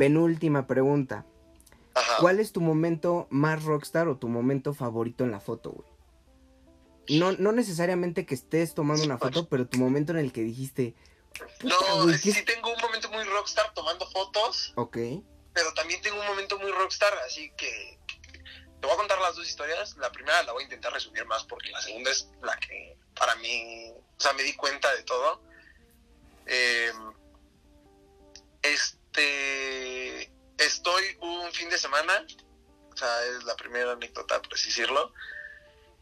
penúltima 0.00 0.66
pregunta. 0.66 1.26
Ajá. 1.94 2.16
¿Cuál 2.20 2.40
es 2.40 2.52
tu 2.52 2.62
momento 2.62 3.26
más 3.28 3.62
rockstar 3.64 4.08
o 4.08 4.16
tu 4.16 4.28
momento 4.28 4.72
favorito 4.72 5.24
en 5.24 5.30
la 5.30 5.40
foto, 5.40 5.72
güey? 5.72 7.18
No, 7.20 7.32
no 7.32 7.52
necesariamente 7.52 8.24
que 8.24 8.34
estés 8.34 8.72
tomando 8.74 9.04
una 9.04 9.18
foto, 9.18 9.46
pero 9.50 9.66
tu 9.66 9.76
momento 9.78 10.12
en 10.12 10.18
el 10.20 10.32
que 10.32 10.40
dijiste, 10.42 10.94
No, 11.62 11.76
güey, 12.04 12.14
es- 12.14 12.22
¿qué 12.22 12.32
sí 12.32 12.38
es-?" 12.38 12.44
tengo 12.46 12.72
un 12.72 12.80
momento 12.80 13.10
muy 13.10 13.24
rockstar 13.24 13.74
tomando 13.74 14.06
fotos, 14.06 14.72
Ok, 14.76 14.96
pero 15.52 15.74
también 15.74 16.00
tengo 16.00 16.18
un 16.18 16.26
momento 16.26 16.58
muy 16.58 16.70
rockstar, 16.72 17.12
así 17.26 17.52
que 17.58 17.98
te 18.80 18.86
voy 18.86 18.94
a 18.94 18.96
contar 18.96 19.20
las 19.20 19.36
dos 19.36 19.46
historias. 19.46 19.98
La 19.98 20.10
primera 20.10 20.42
la 20.44 20.52
voy 20.52 20.62
a 20.62 20.64
intentar 20.64 20.94
resumir 20.94 21.26
más 21.26 21.44
porque 21.44 21.70
la 21.72 21.82
segunda 21.82 22.10
es 22.10 22.30
la 22.42 22.56
que 22.56 22.96
para 23.18 23.34
mí, 23.36 23.92
o 23.92 24.20
sea, 24.20 24.32
me 24.32 24.44
di 24.44 24.54
cuenta 24.54 24.90
de 24.94 25.02
todo. 25.02 25.42
Eh, 26.46 26.90
este, 29.20 30.32
estoy 30.58 31.04
un 31.20 31.50
fin 31.52 31.68
de 31.68 31.78
semana, 31.78 32.26
o 32.92 32.96
sea, 32.96 33.24
es 33.26 33.44
la 33.44 33.56
primera 33.56 33.92
anécdota, 33.92 34.40
por 34.40 34.54
así 34.54 34.68
decirlo. 34.68 35.12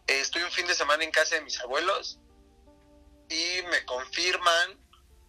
Eh, 0.06 0.20
Estoy 0.20 0.42
un 0.42 0.50
fin 0.50 0.66
de 0.66 0.74
semana 0.74 1.04
en 1.04 1.10
casa 1.10 1.34
de 1.36 1.42
mis 1.42 1.58
abuelos 1.60 2.18
y 3.28 3.62
me 3.70 3.84
confirman 3.84 4.78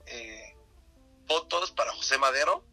eh, 0.06 0.56
fotos 1.28 1.72
para 1.72 1.92
José 1.94 2.18
Madero, 2.18 2.64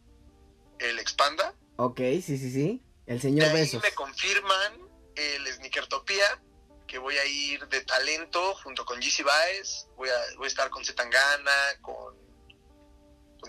el 0.79 0.99
expanda. 0.99 1.53
ok, 1.77 1.97
sí, 1.99 2.37
sí, 2.37 2.51
sí. 2.51 2.83
El 3.05 3.15
De 3.17 3.21
señor 3.21 3.47
ahí 3.49 3.53
Besos. 3.53 3.81
me 3.83 3.93
confirman 3.93 4.79
el 5.15 5.47
Sneakertopía, 5.53 6.41
que 6.87 6.97
voy 6.97 7.17
a 7.17 7.25
ir 7.25 7.67
de 7.67 7.81
talento 7.81 8.55
junto 8.55 8.85
con 8.85 8.99
GC 8.99 9.23
Baez. 9.23 9.87
Voy 9.95 10.09
a, 10.09 10.15
voy 10.37 10.45
a 10.45 10.47
estar 10.47 10.69
con 10.69 10.83
Zetangana, 10.85 11.51
con, 11.81 12.15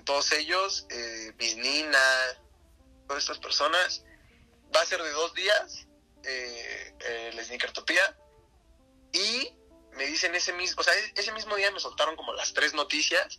todos 0.05 0.33
ellos, 0.33 0.87
eh, 0.91 1.33
Miss 1.39 1.57
Nina, 1.57 1.99
todas 3.07 3.23
estas 3.25 3.39
personas. 3.39 4.05
Va 4.75 4.83
a 4.83 4.87
ser 4.87 5.03
de 5.03 5.11
dos 5.11 5.33
días 5.35 5.87
eh, 6.25 6.95
el 7.31 7.45
Sneakertopía. 7.45 8.19
Y 9.13 9.55
me 9.93 10.05
dicen 10.07 10.35
ese 10.35 10.53
mismo, 10.53 10.81
o 10.81 10.85
sea, 10.85 10.95
e- 10.95 11.13
ese 11.17 11.33
mismo 11.33 11.57
día 11.57 11.71
me 11.71 11.81
soltaron 11.81 12.17
como 12.17 12.33
las 12.35 12.53
tres 12.53 12.75
noticias. 12.75 13.39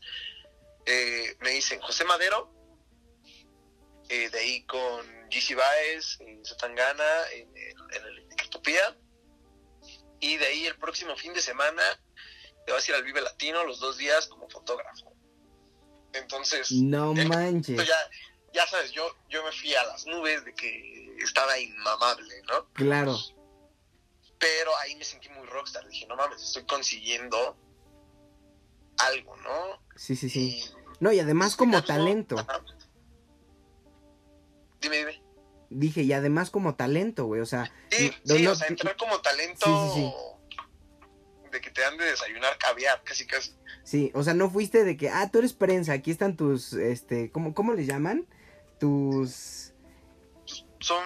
Eh, 0.86 1.36
me 1.40 1.52
dicen 1.52 1.80
José 1.82 2.04
Madero, 2.06 2.52
eh, 4.10 4.30
de 4.30 4.40
ahí 4.40 4.66
con 4.66 5.06
GC 5.30 5.56
Baez, 5.56 6.20
en 6.22 6.44
Zetangana, 6.44 7.30
en, 7.34 7.56
el- 7.56 7.96
en 7.96 8.06
el 8.06 8.46
Utopía. 8.48 8.98
Y 10.20 10.38
de 10.38 10.48
ahí 10.48 10.66
el 10.66 10.78
próximo 10.80 11.16
fin 11.16 11.34
de 11.34 11.42
semana 11.42 11.84
te 12.66 12.72
vas 12.74 12.86
a 12.88 12.92
ir 12.92 12.96
al 12.96 13.04
Vive 13.04 13.22
Latino 13.22 13.64
los 13.64 13.80
dos 13.80 13.98
días 13.98 14.28
como 14.28 14.50
fotógrafo. 14.50 15.09
Entonces, 16.14 16.72
No 16.72 17.14
eh, 17.16 17.26
manches. 17.26 17.78
ya, 17.88 17.96
ya 18.54 18.66
sabes, 18.68 18.92
yo, 18.92 19.04
yo 19.30 19.44
me 19.44 19.52
fui 19.52 19.74
a 19.76 19.84
las 19.86 20.06
nubes 20.08 20.44
de 20.46 20.54
que 20.56 21.16
estaba 21.20 21.58
inmamable, 21.60 22.42
¿no? 22.48 22.66
Claro. 22.74 23.18
Pero 24.40 24.72
ahí 24.78 24.96
me 24.96 25.04
sentí 25.04 25.30
muy 25.30 25.46
rockstar. 25.48 25.88
Dije, 25.88 26.08
no 26.08 26.16
mames, 26.16 26.42
estoy 26.42 26.64
consiguiendo 26.66 27.58
algo, 28.98 29.36
¿no? 29.38 29.82
Sí, 29.96 30.16
sí, 30.16 30.30
sí. 30.30 30.62
Y 30.64 30.74
No, 31.00 31.12
y 31.12 31.20
además 31.20 31.56
como 31.56 31.84
talento. 31.84 32.38
Ajá. 32.40 32.64
Dime, 34.82 34.98
dime. 34.98 35.22
Dije, 35.70 36.02
y 36.02 36.14
además 36.14 36.50
como 36.50 36.76
talento, 36.76 37.26
güey, 37.26 37.42
o 37.42 37.46
sea... 37.46 37.72
Sí, 37.92 38.12
no- 38.26 38.36
sí, 38.36 38.44
no- 38.44 38.52
o 38.52 38.56
sea, 38.56 38.68
entrar 38.68 38.96
como 38.98 39.20
talento 39.22 39.66
Sí, 39.94 40.02
sí, 40.02 40.14
de 41.52 41.62
que 41.62 41.70
te 41.72 41.82
dan 41.82 41.98
de 41.98 42.06
desayunar 42.06 42.58
caviar, 42.58 43.02
casi 43.04 43.26
casi. 43.26 43.54
Sí, 43.84 44.12
o 44.14 44.24
sea, 44.24 44.34
no 44.34 44.50
fuiste 44.50 44.84
de 44.84 44.98
que, 44.98 45.10
ah, 45.10 45.30
tú 45.32 45.40
eres 45.40 45.54
prensa, 45.54 45.94
aquí 45.94 46.12
están 46.12 46.36
tus, 46.36 46.74
este, 46.74 47.32
¿cómo, 47.32 47.54
cómo 47.54 47.74
les 47.74 47.88
llaman? 47.88 48.26
Tus, 48.80 49.74
Son 50.80 51.04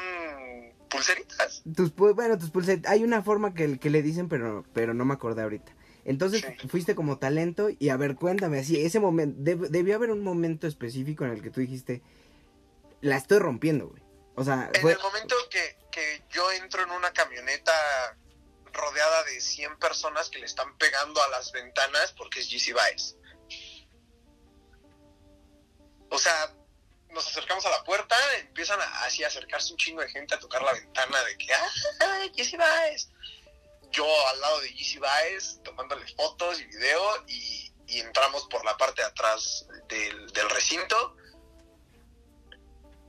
pulseritas. 0.90 1.64
tus, 1.76 1.94
bueno, 1.96 2.38
tus 2.38 2.50
pulseras, 2.52 2.86
hay 2.88 3.04
una 3.04 3.24
forma 3.24 3.54
que, 3.54 3.80
que 3.80 3.90
le 3.90 4.02
dicen, 4.02 4.30
pero, 4.30 4.64
pero 4.74 4.94
no 4.94 5.06
me 5.06 5.14
acordé 5.14 5.42
ahorita. 5.44 5.72
Entonces, 6.06 6.46
Sí. 6.60 6.68
fuiste 6.68 6.96
como 6.96 7.18
talento 7.18 7.70
y 7.80 7.90
a 7.90 7.98
ver, 7.98 8.16
cuéntame, 8.16 8.60
así, 8.60 8.80
ese 8.84 9.00
momento, 9.00 9.40
deb- 9.42 9.70
debió 9.70 9.96
haber 9.96 10.12
un 10.12 10.22
momento 10.22 10.68
específico 10.68 11.24
en 11.26 11.32
el 11.32 11.42
que 11.42 11.50
tú 11.50 11.62
dijiste, 11.62 12.02
la 13.02 13.16
estoy 13.18 13.40
rompiendo, 13.40 13.88
güey. 13.88 14.04
O 14.36 14.44
sea, 14.44 14.70
En 14.74 14.82
fue, 14.82 14.92
el 14.94 15.00
momento 15.00 15.36
que, 15.50 15.78
que 15.92 16.24
yo 16.32 16.52
entro 16.52 16.84
en 16.84 16.92
una 16.92 17.12
camioneta 17.12 17.72
rodeada 18.74 19.24
de 19.24 19.40
100 19.40 19.78
personas 19.80 20.30
que 20.30 20.40
le 20.40 20.46
están 20.46 20.78
pegando 20.78 21.22
a 21.24 21.30
las 21.30 21.52
ventanas 21.52 22.12
porque 22.14 22.40
es 22.40 22.50
GC 22.50 22.74
Baez. 22.74 23.16
O 26.10 26.18
sea, 26.18 26.54
nos 27.10 27.28
acercamos 27.28 27.66
a 27.66 27.70
la 27.70 27.84
puerta, 27.84 28.16
empiezan 28.40 28.80
a, 28.82 29.04
así 29.06 29.24
a 29.24 29.28
acercarse 29.28 29.72
un 29.72 29.78
chingo 29.78 30.02
de 30.02 30.10
gente 30.10 30.36
a 30.36 30.40
tocar 30.40 30.62
la 30.62 30.74
ventana 30.74 31.24
de 31.24 31.38
que, 31.38 31.54
¡ah, 31.54 32.28
GC 32.36 32.58
Baez! 32.58 33.10
Yo 33.92 34.28
al 34.30 34.42
lado 34.42 34.60
de 34.62 34.70
GC 34.74 35.00
Baez 35.00 35.62
tomándole 35.64 36.06
fotos 36.16 36.60
y 36.60 36.66
video 36.66 37.26
y, 37.28 37.72
entramos 37.88 38.48
por 38.48 38.66
la 38.66 38.76
parte 38.76 39.04
de 39.04 39.08
atrás 39.08 39.68
del, 39.88 40.32
del 40.32 40.50
recinto 40.50 41.16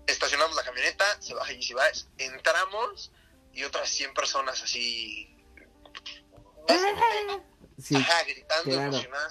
estacionamos 0.07 0.55
la 0.57 0.63
camioneta, 0.63 1.21
se 1.23 1.35
baja 1.35 1.53
GC 1.53 1.75
Baez, 1.75 2.07
entramos 2.19 3.11
y 3.53 3.65
otras 3.65 3.89
100 3.89 4.15
personas 4.15 4.63
así 4.63 5.34
sí, 7.83 7.97
ajá, 7.97 8.23
gritando, 8.25 8.71
claro. 8.71 9.29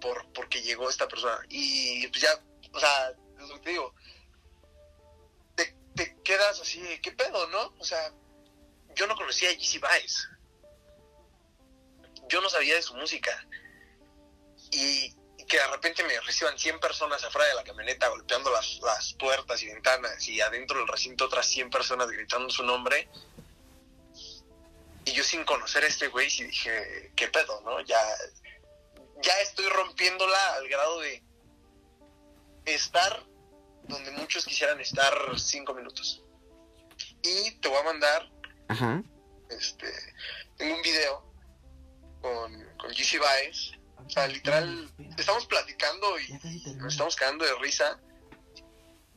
por, 0.00 0.32
porque 0.32 0.62
llegó 0.62 0.88
esta 0.88 1.08
persona. 1.08 1.38
Y 1.48 2.06
pues 2.08 2.22
ya, 2.22 2.40
o 2.72 2.80
sea, 2.80 3.10
es 3.10 3.48
lo 3.48 3.54
que 3.56 3.60
te 3.60 3.70
digo, 3.70 3.94
te, 5.54 5.76
te 5.94 6.16
quedas 6.22 6.60
así, 6.60 6.80
de, 6.80 7.00
¿qué 7.00 7.12
pedo, 7.12 7.48
no? 7.48 7.74
O 7.78 7.84
sea, 7.84 8.12
yo 8.94 9.06
no 9.06 9.16
conocía 9.16 9.50
a 9.50 9.52
GC 9.52 9.80
Baez. 9.80 10.28
Yo 12.28 12.40
no 12.40 12.48
sabía 12.48 12.74
de 12.74 12.82
su 12.82 12.94
música. 12.94 13.46
Y, 14.72 15.14
y 15.38 15.44
que 15.46 15.58
de 15.58 15.66
repente 15.68 16.02
me 16.02 16.18
reciban 16.20 16.58
100 16.58 16.80
personas 16.80 17.22
afuera 17.22 17.48
de 17.48 17.54
la 17.54 17.64
camioneta 17.64 18.08
golpeando 18.08 18.50
las, 18.50 18.80
las 18.82 19.14
puertas 19.14 19.62
y 19.62 19.66
ventanas 19.66 20.26
y 20.28 20.40
adentro 20.40 20.78
del 20.78 20.88
recinto 20.88 21.26
otras 21.26 21.46
100 21.46 21.70
personas 21.70 22.08
gritando 22.08 22.50
su 22.50 22.64
nombre. 22.64 23.08
Y 25.06 25.12
yo 25.12 25.24
sin 25.24 25.44
conocer 25.44 25.82
a 25.84 25.86
este 25.86 26.08
güey 26.08 26.28
sí 26.28 26.44
dije, 26.44 27.12
¿qué 27.16 27.28
pedo, 27.28 27.62
no? 27.62 27.80
Ya, 27.82 27.98
ya 29.22 29.32
estoy 29.40 29.66
rompiéndola 29.68 30.54
al 30.54 30.68
grado 30.68 31.00
de 31.00 31.22
estar 32.66 33.24
donde 33.88 34.10
muchos 34.12 34.44
quisieran 34.44 34.80
estar 34.80 35.14
cinco 35.38 35.74
minutos. 35.74 36.22
Y 37.22 37.52
te 37.60 37.68
voy 37.68 37.78
a 37.78 37.82
mandar, 37.84 38.30
ajá. 38.68 39.02
este, 39.50 39.92
tengo 40.56 40.76
un 40.76 40.82
video 40.82 41.32
con, 42.20 42.76
con 42.78 42.90
GC 42.90 43.18
Baez. 43.20 43.72
O 44.04 44.10
sea, 44.10 44.28
literal, 44.28 44.88
estamos 45.18 45.46
platicando 45.46 46.18
y 46.20 46.32
nos 46.76 46.92
estamos 46.92 47.16
cagando 47.16 47.44
de 47.44 47.54
risa 47.56 47.98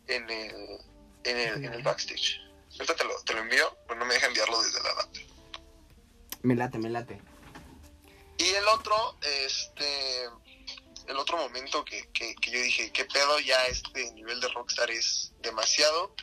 en 0.07 0.27
el, 0.29 0.79
en 1.23 1.37
el, 1.37 1.65
en 1.65 1.73
el 1.73 1.83
backstage. 1.83 2.39
Ahorita 2.73 2.95
te 2.95 3.03
lo, 3.03 3.21
te 3.23 3.33
lo 3.33 3.39
envío, 3.41 3.77
pero 3.87 3.99
no 3.99 4.05
me 4.05 4.15
deja 4.15 4.27
enviarlo 4.27 4.61
desde 4.63 4.81
la 4.81 4.93
laptop. 4.93 5.18
Me 6.41 6.55
late, 6.55 6.77
me 6.77 6.89
late. 6.89 7.21
Y 8.37 8.45
el 8.45 8.67
otro, 8.69 9.17
este, 9.21 10.23
el 11.07 11.17
otro 11.17 11.37
momento 11.37 11.83
que, 11.83 12.09
que, 12.13 12.35
que 12.35 12.51
yo 12.51 12.61
dije, 12.61 12.91
qué 12.91 13.05
pedo, 13.05 13.39
ya 13.39 13.65
este 13.67 14.11
nivel 14.13 14.39
de 14.39 14.47
Rockstar 14.49 14.89
es 14.89 15.33
demasiado. 15.41 16.15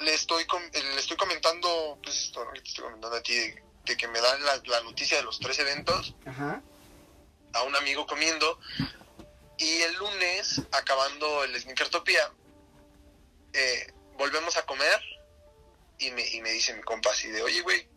Le 0.00 0.12
estoy, 0.12 0.46
le 0.74 1.00
estoy 1.00 1.16
comentando, 1.16 1.98
pues 2.02 2.26
esto 2.26 2.44
¿no? 2.44 2.52
que 2.52 2.60
te 2.60 2.68
estoy 2.68 2.84
comentando 2.84 3.16
a 3.16 3.22
ti, 3.22 3.34
de, 3.34 3.62
de 3.86 3.96
que 3.96 4.08
me 4.08 4.20
dan 4.20 4.44
la, 4.44 4.60
la 4.66 4.82
noticia 4.82 5.16
de 5.16 5.22
los 5.22 5.38
tres 5.40 5.58
eventos 5.58 6.14
Ajá. 6.26 6.62
a 7.54 7.62
un 7.62 7.74
amigo 7.76 8.06
comiendo. 8.06 8.60
Y 9.56 9.80
el 9.80 9.94
lunes, 9.94 10.60
acabando 10.72 11.44
el 11.44 11.58
Sneakertopia, 11.58 12.30
eh, 13.54 13.92
volvemos 14.18 14.58
a 14.58 14.66
comer 14.66 15.00
y 15.98 16.10
me, 16.10 16.26
y 16.28 16.40
me 16.40 16.50
dice 16.50 16.74
mi 16.74 16.82
compa 16.82 17.10
así 17.10 17.28
de, 17.28 17.42
oye, 17.42 17.62
güey, 17.62 17.88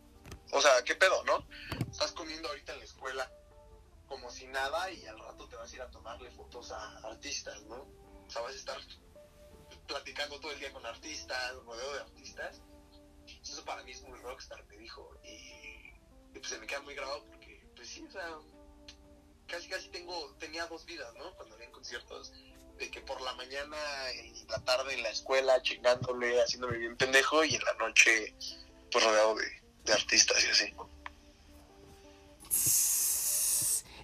o 0.52 0.60
sea, 0.60 0.82
¿qué 0.84 0.94
pedo, 0.94 1.22
no? 1.24 1.46
Estás 1.90 2.12
comiendo 2.12 2.48
ahorita 2.48 2.72
en 2.72 2.78
la 2.78 2.84
escuela 2.84 3.30
como 4.10 4.28
si 4.28 4.46
nada 4.48 4.90
y 4.90 5.06
al 5.06 5.18
rato 5.20 5.48
te 5.48 5.54
vas 5.54 5.72
a 5.72 5.76
ir 5.76 5.82
a 5.82 5.90
tomarle 5.90 6.30
fotos 6.32 6.72
a 6.72 6.98
artistas, 7.06 7.62
¿no? 7.62 7.76
O 7.76 8.28
sea, 8.28 8.42
vas 8.42 8.54
a 8.54 8.56
estar 8.56 8.78
platicando 9.86 10.40
todo 10.40 10.50
el 10.50 10.58
día 10.58 10.72
con 10.72 10.84
artistas, 10.84 11.54
rodeo 11.64 11.94
de 11.94 12.00
artistas. 12.00 12.60
Eso 13.40 13.64
para 13.64 13.84
mí 13.84 13.92
es 13.92 14.02
muy 14.02 14.18
rockstar, 14.18 14.64
me 14.66 14.76
dijo. 14.78 15.16
Y, 15.22 15.92
pues 16.32 16.48
se 16.48 16.58
me 16.58 16.66
queda 16.66 16.80
muy 16.80 16.94
grabado 16.94 17.24
porque, 17.26 17.64
pues 17.76 17.88
sí, 17.88 18.04
o 18.04 18.10
sea, 18.10 18.36
casi 19.46 19.68
casi 19.68 19.88
tengo, 19.90 20.34
tenía 20.40 20.66
dos 20.66 20.84
vidas, 20.86 21.14
¿no? 21.14 21.32
Cuando 21.36 21.54
había 21.54 21.70
conciertos, 21.70 22.32
de 22.80 22.90
que 22.90 23.00
por 23.02 23.20
la 23.20 23.34
mañana 23.34 23.76
y 24.24 24.44
la 24.48 24.58
tarde 24.64 24.94
en 24.94 25.02
la 25.02 25.10
escuela, 25.10 25.62
chingándole, 25.62 26.42
haciéndome 26.42 26.78
bien 26.78 26.96
pendejo, 26.96 27.44
y 27.44 27.54
en 27.54 27.62
la 27.62 27.74
noche, 27.74 28.34
pues 28.90 29.04
rodeado 29.04 29.34
de, 29.36 29.44
de 29.84 29.92
artistas 29.92 30.42
y 30.44 30.48
así. 30.48 30.74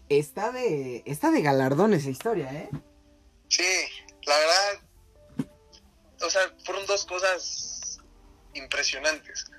Está 0.09 0.53
de, 0.53 1.03
está 1.07 1.31
de 1.31 1.43
galardón 1.43 1.95
esa 1.95 2.11
historia, 2.11 2.53
¿eh? 2.53 2.69
Sí, 3.49 3.65
la 4.27 4.39
verdad, 4.39 5.49
o 6.21 6.31
sea, 6.31 6.43
fueron 6.65 6.85
dos 6.87 7.07
cosas 7.07 7.99
impresionantes. 8.53 9.51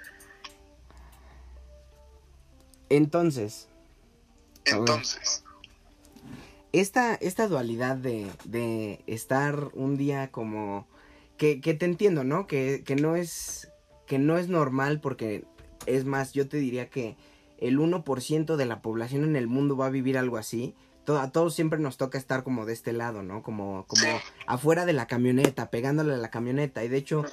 Entonces. 2.89 3.67
Entonces, 4.63 5.43
esta, 6.79 7.15
esta 7.15 7.47
dualidad 7.47 7.95
de, 7.97 8.27
de 8.45 9.03
estar 9.07 9.69
un 9.73 9.97
día 9.97 10.31
como 10.31 10.87
que, 11.37 11.61
que 11.61 11.73
te 11.73 11.85
entiendo, 11.85 12.23
¿no? 12.23 12.47
Que, 12.47 12.83
que 12.85 12.95
no 12.95 13.15
es 13.15 13.71
que 14.07 14.19
no 14.19 14.37
es 14.37 14.47
normal 14.47 15.01
porque 15.01 15.43
es 15.85 16.05
más, 16.05 16.31
yo 16.33 16.47
te 16.47 16.57
diría 16.57 16.89
que 16.89 17.17
el 17.59 17.77
1% 17.79 18.55
de 18.55 18.65
la 18.65 18.81
población 18.81 19.23
en 19.25 19.35
el 19.35 19.47
mundo 19.47 19.75
va 19.75 19.87
a 19.87 19.89
vivir 19.89 20.17
algo 20.17 20.37
así. 20.37 20.75
A 21.07 21.31
todos 21.31 21.53
siempre 21.55 21.79
nos 21.79 21.95
toca 21.97 22.17
estar 22.17 22.43
como 22.43 22.65
de 22.65 22.73
este 22.73 22.91
lado, 22.91 23.23
¿no? 23.23 23.41
Como, 23.41 23.85
como 23.87 24.19
Sí. 24.19 24.25
afuera 24.45 24.85
de 24.85 24.91
la 24.93 25.07
camioneta, 25.07 25.69
pegándole 25.69 26.13
a 26.13 26.17
la 26.17 26.29
camioneta. 26.29 26.83
Y 26.83 26.89
de 26.89 26.97
hecho, 26.97 27.23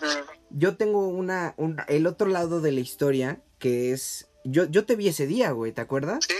yo 0.50 0.76
tengo 0.76 1.08
una, 1.08 1.54
un- 1.56 1.76
el 1.88 2.06
otro 2.06 2.28
lado 2.28 2.60
de 2.60 2.70
la 2.72 2.80
historia 2.80 3.42
que 3.58 3.92
es, 3.92 4.28
yo, 4.44 4.64
yo 4.66 4.84
te 4.86 4.94
vi 4.94 5.08
ese 5.08 5.26
día, 5.26 5.50
güey, 5.50 5.72
¿te 5.72 5.80
acuerdas? 5.80 6.20
sí, 6.28 6.34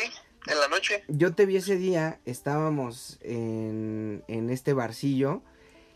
en 0.46 0.60
la 0.60 0.68
noche, 0.68 1.04
Yo 1.08 1.34
te 1.34 1.46
vi 1.46 1.56
ese 1.56 1.76
día, 1.76 2.20
estábamos 2.26 3.18
en, 3.22 4.24
en 4.28 4.50
este 4.50 4.72
barcillo, 4.72 5.42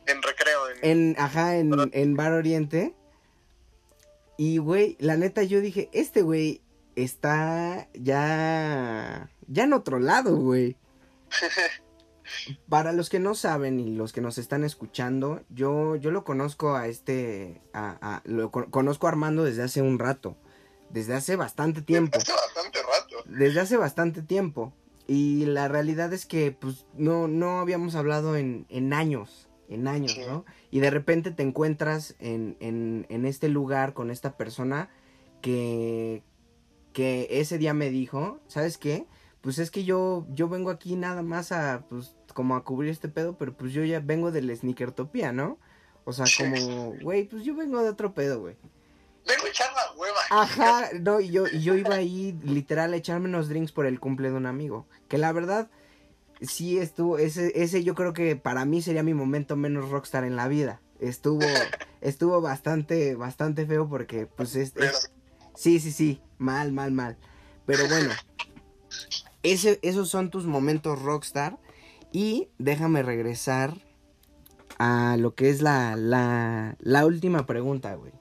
en 0.07 0.23
recreo, 0.23 0.71
en, 0.83 1.09
en, 1.11 1.17
ajá, 1.19 1.57
en, 1.57 1.73
en 1.93 2.17
Bar 2.17 2.33
Oriente. 2.33 2.95
Y, 4.39 4.59
güey, 4.59 4.97
la 5.01 5.17
neta 5.17 5.43
yo 5.43 5.61
dije, 5.61 5.91
este 5.93 6.23
güey 6.23 6.63
está 6.97 7.89
ya, 7.95 9.31
ya 9.49 9.65
en 9.65 9.73
otro 9.73 9.99
lado, 9.99 10.37
güey. 10.37 10.77
Para 12.69 12.93
los 12.93 13.09
que 13.09 13.19
no 13.21 13.35
saben 13.35 13.81
y 13.81 13.91
los 13.95 14.13
que 14.13 14.21
nos 14.21 14.37
están 14.39 14.63
escuchando, 14.63 15.43
yo, 15.49 15.97
yo 15.97 16.11
lo 16.11 16.25
conozco 16.25 16.75
a 16.77 16.87
este, 16.87 17.61
a, 17.73 17.97
a- 18.01 18.23
lo 18.25 18.51
co- 18.51 18.71
conozco 18.71 19.07
a 19.07 19.11
Armando 19.11 19.45
desde 19.45 19.63
hace 19.63 19.81
un 19.83 19.99
rato, 19.99 20.37
desde 20.91 21.15
hace 21.15 21.37
bastante 21.37 21.81
tiempo. 21.83 22.19
Desde 23.29 23.61
hace 23.61 23.77
bastante 23.77 24.23
tiempo. 24.23 24.73
Y 25.07 25.47
la 25.47 25.69
realidad 25.69 26.13
es 26.13 26.27
que 26.27 26.53
pues 26.53 26.85
no, 26.95 27.29
no 27.29 27.61
habíamos 27.61 27.95
hablado 27.95 28.37
en, 28.37 28.67
en 28.69 28.93
años, 28.93 29.49
en 29.69 29.89
años, 29.89 30.13
Sí. 30.13 30.21
¿no? 30.27 30.45
Y 30.71 30.81
de 30.81 30.91
repente 30.91 31.31
te 31.31 31.43
encuentras 31.43 32.15
en, 32.19 32.57
en, 32.61 33.07
en 33.09 33.25
este 33.25 33.49
lugar 33.49 33.95
con 33.95 34.11
esta 34.11 34.37
persona 34.37 34.91
que, 35.41 36.23
que 36.93 37.27
ese 37.31 37.57
día 37.59 37.73
me 37.75 37.91
dijo, 37.91 38.41
¿sabes 38.49 38.77
qué? 38.77 39.07
Pues 39.41 39.59
es 39.59 39.71
que 39.71 39.85
yo, 39.85 40.27
yo 40.35 40.49
vengo 40.49 40.69
aquí 40.71 40.97
nada 40.97 41.23
más 41.23 41.53
a, 41.53 41.87
pues, 41.89 42.17
como 42.35 42.57
a 42.57 42.65
cubrir 42.65 42.91
este 42.91 43.09
pedo, 43.09 43.39
pero 43.39 43.57
pues 43.57 43.73
yo 43.73 43.85
ya 43.85 44.01
vengo 44.01 44.31
del 44.31 44.55
Sneakertopía, 44.55 45.33
¿no? 45.33 45.59
O 46.05 46.13
sea, 46.13 46.27
como, 46.39 46.95
güey, 47.03 47.25
pues 47.29 47.45
yo 47.45 47.55
vengo 47.55 47.83
de 47.83 47.89
otro 47.89 48.15
pedo, 48.15 48.41
güey. 48.41 48.57
Vengo 49.29 49.45
a 49.45 49.49
echar 49.49 49.71
la 49.75 49.93
hueva. 49.93 50.19
Ajá, 50.31 50.91
no, 51.01 51.21
y 51.21 51.31
yo, 51.31 51.47
yo 51.49 51.75
iba 51.75 51.97
ahí 51.97 52.39
literal 52.43 52.93
a 52.93 52.97
echarme 52.97 53.29
unos 53.29 53.49
drinks 53.49 53.73
por 53.73 53.87
el 53.87 54.01
cumple 54.01 54.31
de 54.31 54.37
un 54.37 54.47
amigo. 54.47 54.87
Que 55.09 55.19
la 55.19 55.33
verdad, 55.33 55.71
sí 56.41 56.79
estuvo, 56.79 57.19
ese, 57.19 57.53
ese 57.55 57.85
yo 57.85 57.95
creo 57.95 58.13
que 58.15 58.37
para 58.37 58.65
mí 58.65 58.81
sería 58.81 59.03
mi 59.03 59.15
momento 59.15 59.55
menos 59.57 59.91
rockstar 59.91 60.25
en 60.25 60.37
la 60.37 60.49
vida. 60.49 60.81
Estuvo, 60.99 61.41
estuvo 62.01 62.41
bastante, 62.41 63.15
bastante 63.15 63.67
feo 63.67 63.89
porque, 63.89 64.27
pues, 64.27 64.57
es, 64.57 64.73
sí, 65.55 65.79
sí, 65.79 65.93
sí, 65.93 66.23
mal, 66.39 66.73
mal, 66.73 66.93
mal. 66.93 67.19
Pero 67.67 67.87
bueno, 67.89 68.11
ese, 69.43 69.79
esos 69.83 70.09
son 70.09 70.31
tus 70.31 70.47
momentos 70.47 71.03
rockstar. 71.03 71.59
Y 72.11 72.49
déjame 72.57 73.03
regresar 73.03 73.75
a 74.79 75.17
lo 75.19 75.35
que 75.35 75.51
es 75.51 75.61
la, 75.61 75.95
la, 75.97 76.77
la 76.81 77.05
última 77.05 77.45
pregunta, 77.45 77.95
güey. 77.97 78.13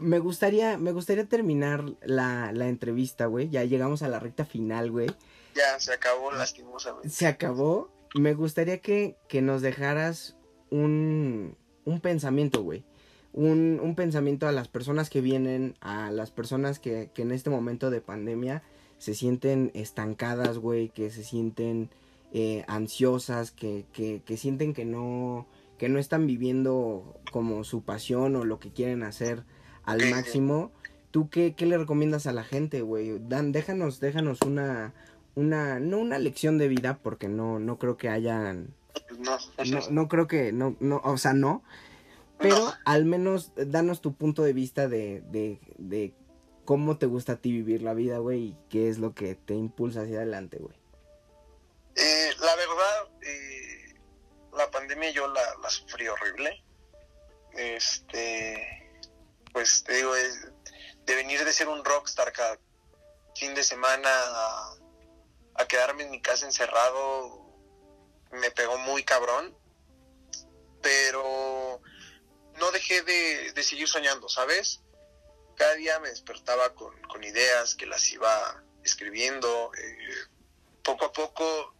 Me 0.00 0.18
gustaría, 0.18 0.78
me 0.78 0.92
gustaría 0.92 1.26
terminar 1.26 1.84
la, 2.02 2.52
la 2.52 2.68
entrevista, 2.68 3.26
güey. 3.26 3.48
Ya 3.48 3.64
llegamos 3.64 4.02
a 4.02 4.08
la 4.08 4.18
recta 4.18 4.44
final, 4.44 4.90
güey. 4.90 5.08
Ya, 5.54 5.78
se 5.78 5.92
acabó 5.92 6.30
lastimosamente. 6.32 7.08
Se 7.08 7.26
acabó. 7.26 7.90
Me 8.14 8.34
gustaría 8.34 8.78
que, 8.78 9.16
que 9.28 9.42
nos 9.42 9.60
dejaras 9.60 10.36
un, 10.70 11.56
un 11.84 12.00
pensamiento, 12.00 12.62
güey. 12.62 12.84
Un, 13.32 13.78
un, 13.82 13.94
pensamiento 13.94 14.48
a 14.48 14.52
las 14.52 14.68
personas 14.68 15.10
que 15.10 15.20
vienen, 15.20 15.76
a 15.80 16.10
las 16.10 16.30
personas 16.30 16.78
que, 16.78 17.10
que 17.14 17.22
en 17.22 17.32
este 17.32 17.50
momento 17.50 17.90
de 17.90 18.00
pandemia 18.00 18.62
se 18.98 19.14
sienten 19.14 19.70
estancadas, 19.74 20.58
güey, 20.58 20.88
que 20.88 21.10
se 21.10 21.22
sienten 21.22 21.90
eh, 22.32 22.64
ansiosas, 22.66 23.50
que, 23.50 23.86
que, 23.92 24.22
que, 24.24 24.36
sienten 24.36 24.74
que 24.74 24.84
no, 24.84 25.46
que 25.78 25.88
no 25.88 25.98
están 25.98 26.26
viviendo 26.26 27.20
como 27.30 27.64
su 27.64 27.82
pasión 27.82 28.36
o 28.36 28.44
lo 28.44 28.58
que 28.58 28.72
quieren 28.72 29.02
hacer 29.02 29.44
al 29.88 30.10
máximo. 30.10 30.70
¿Tú 31.10 31.30
qué, 31.30 31.54
qué 31.54 31.66
le 31.66 31.78
recomiendas 31.78 32.26
a 32.26 32.32
la 32.32 32.44
gente, 32.44 32.82
güey? 32.82 33.18
Dan, 33.18 33.52
déjanos, 33.52 33.98
déjanos 33.98 34.40
una, 34.42 34.92
una, 35.34 35.80
no 35.80 35.98
una 35.98 36.18
lección 36.18 36.58
de 36.58 36.68
vida, 36.68 36.98
porque 37.02 37.28
no, 37.28 37.58
no 37.58 37.78
creo 37.78 37.96
que 37.96 38.08
hayan, 38.08 38.74
no, 39.18 39.38
no, 39.64 39.80
no 39.90 40.08
creo 40.08 40.26
que, 40.26 40.52
no, 40.52 40.76
no, 40.80 41.00
o 41.02 41.16
sea, 41.16 41.32
no, 41.32 41.62
pero 42.38 42.72
al 42.84 43.04
menos 43.04 43.52
danos 43.56 44.00
tu 44.00 44.14
punto 44.14 44.42
de 44.42 44.52
vista 44.52 44.86
de, 44.86 45.22
de, 45.30 45.58
de 45.78 46.12
cómo 46.64 46.98
te 46.98 47.06
gusta 47.06 47.32
a 47.32 47.36
ti 47.36 47.50
vivir 47.50 47.82
la 47.82 47.94
vida, 47.94 48.18
güey, 48.18 48.40
y 48.40 48.56
qué 48.68 48.90
es 48.90 48.98
lo 48.98 49.14
que 49.14 49.34
te 49.34 49.54
impulsa 49.54 50.02
hacia 50.02 50.18
adelante, 50.18 50.58
güey. 50.58 50.76
Eh, 51.96 52.30
la 52.40 52.54
verdad, 52.54 53.08
eh, 53.22 53.94
la 54.56 54.70
pandemia 54.70 55.10
yo 55.10 55.26
la, 55.28 55.40
la, 55.62 55.70
sufrí 55.70 56.06
horrible. 56.06 56.62
Este, 57.54 58.87
pues 59.52 59.84
te 59.84 59.94
digo, 59.94 60.12
de 60.14 61.14
venir 61.14 61.44
de 61.44 61.52
ser 61.52 61.68
un 61.68 61.84
rockstar 61.84 62.32
cada 62.32 62.58
fin 63.34 63.54
de 63.54 63.62
semana 63.62 64.10
a, 64.10 64.74
quedarme 65.68 66.04
en 66.04 66.10
mi 66.10 66.20
casa 66.22 66.46
encerrado, 66.46 67.44
me 68.30 68.50
pegó 68.50 68.78
muy 68.78 69.04
cabrón. 69.04 69.56
Pero 70.80 71.80
no 72.58 72.70
dejé 72.70 73.02
de, 73.02 73.62
seguir 73.62 73.88
soñando, 73.88 74.28
¿sabes? 74.28 74.80
Cada 75.56 75.74
día 75.74 75.98
me 75.98 76.08
despertaba 76.08 76.74
con, 76.74 77.24
ideas 77.24 77.74
que 77.74 77.86
las 77.86 78.10
iba 78.12 78.62
escribiendo. 78.84 79.72
Eh, 79.74 80.14
poco 80.82 81.06
a 81.06 81.12
poco 81.12 81.74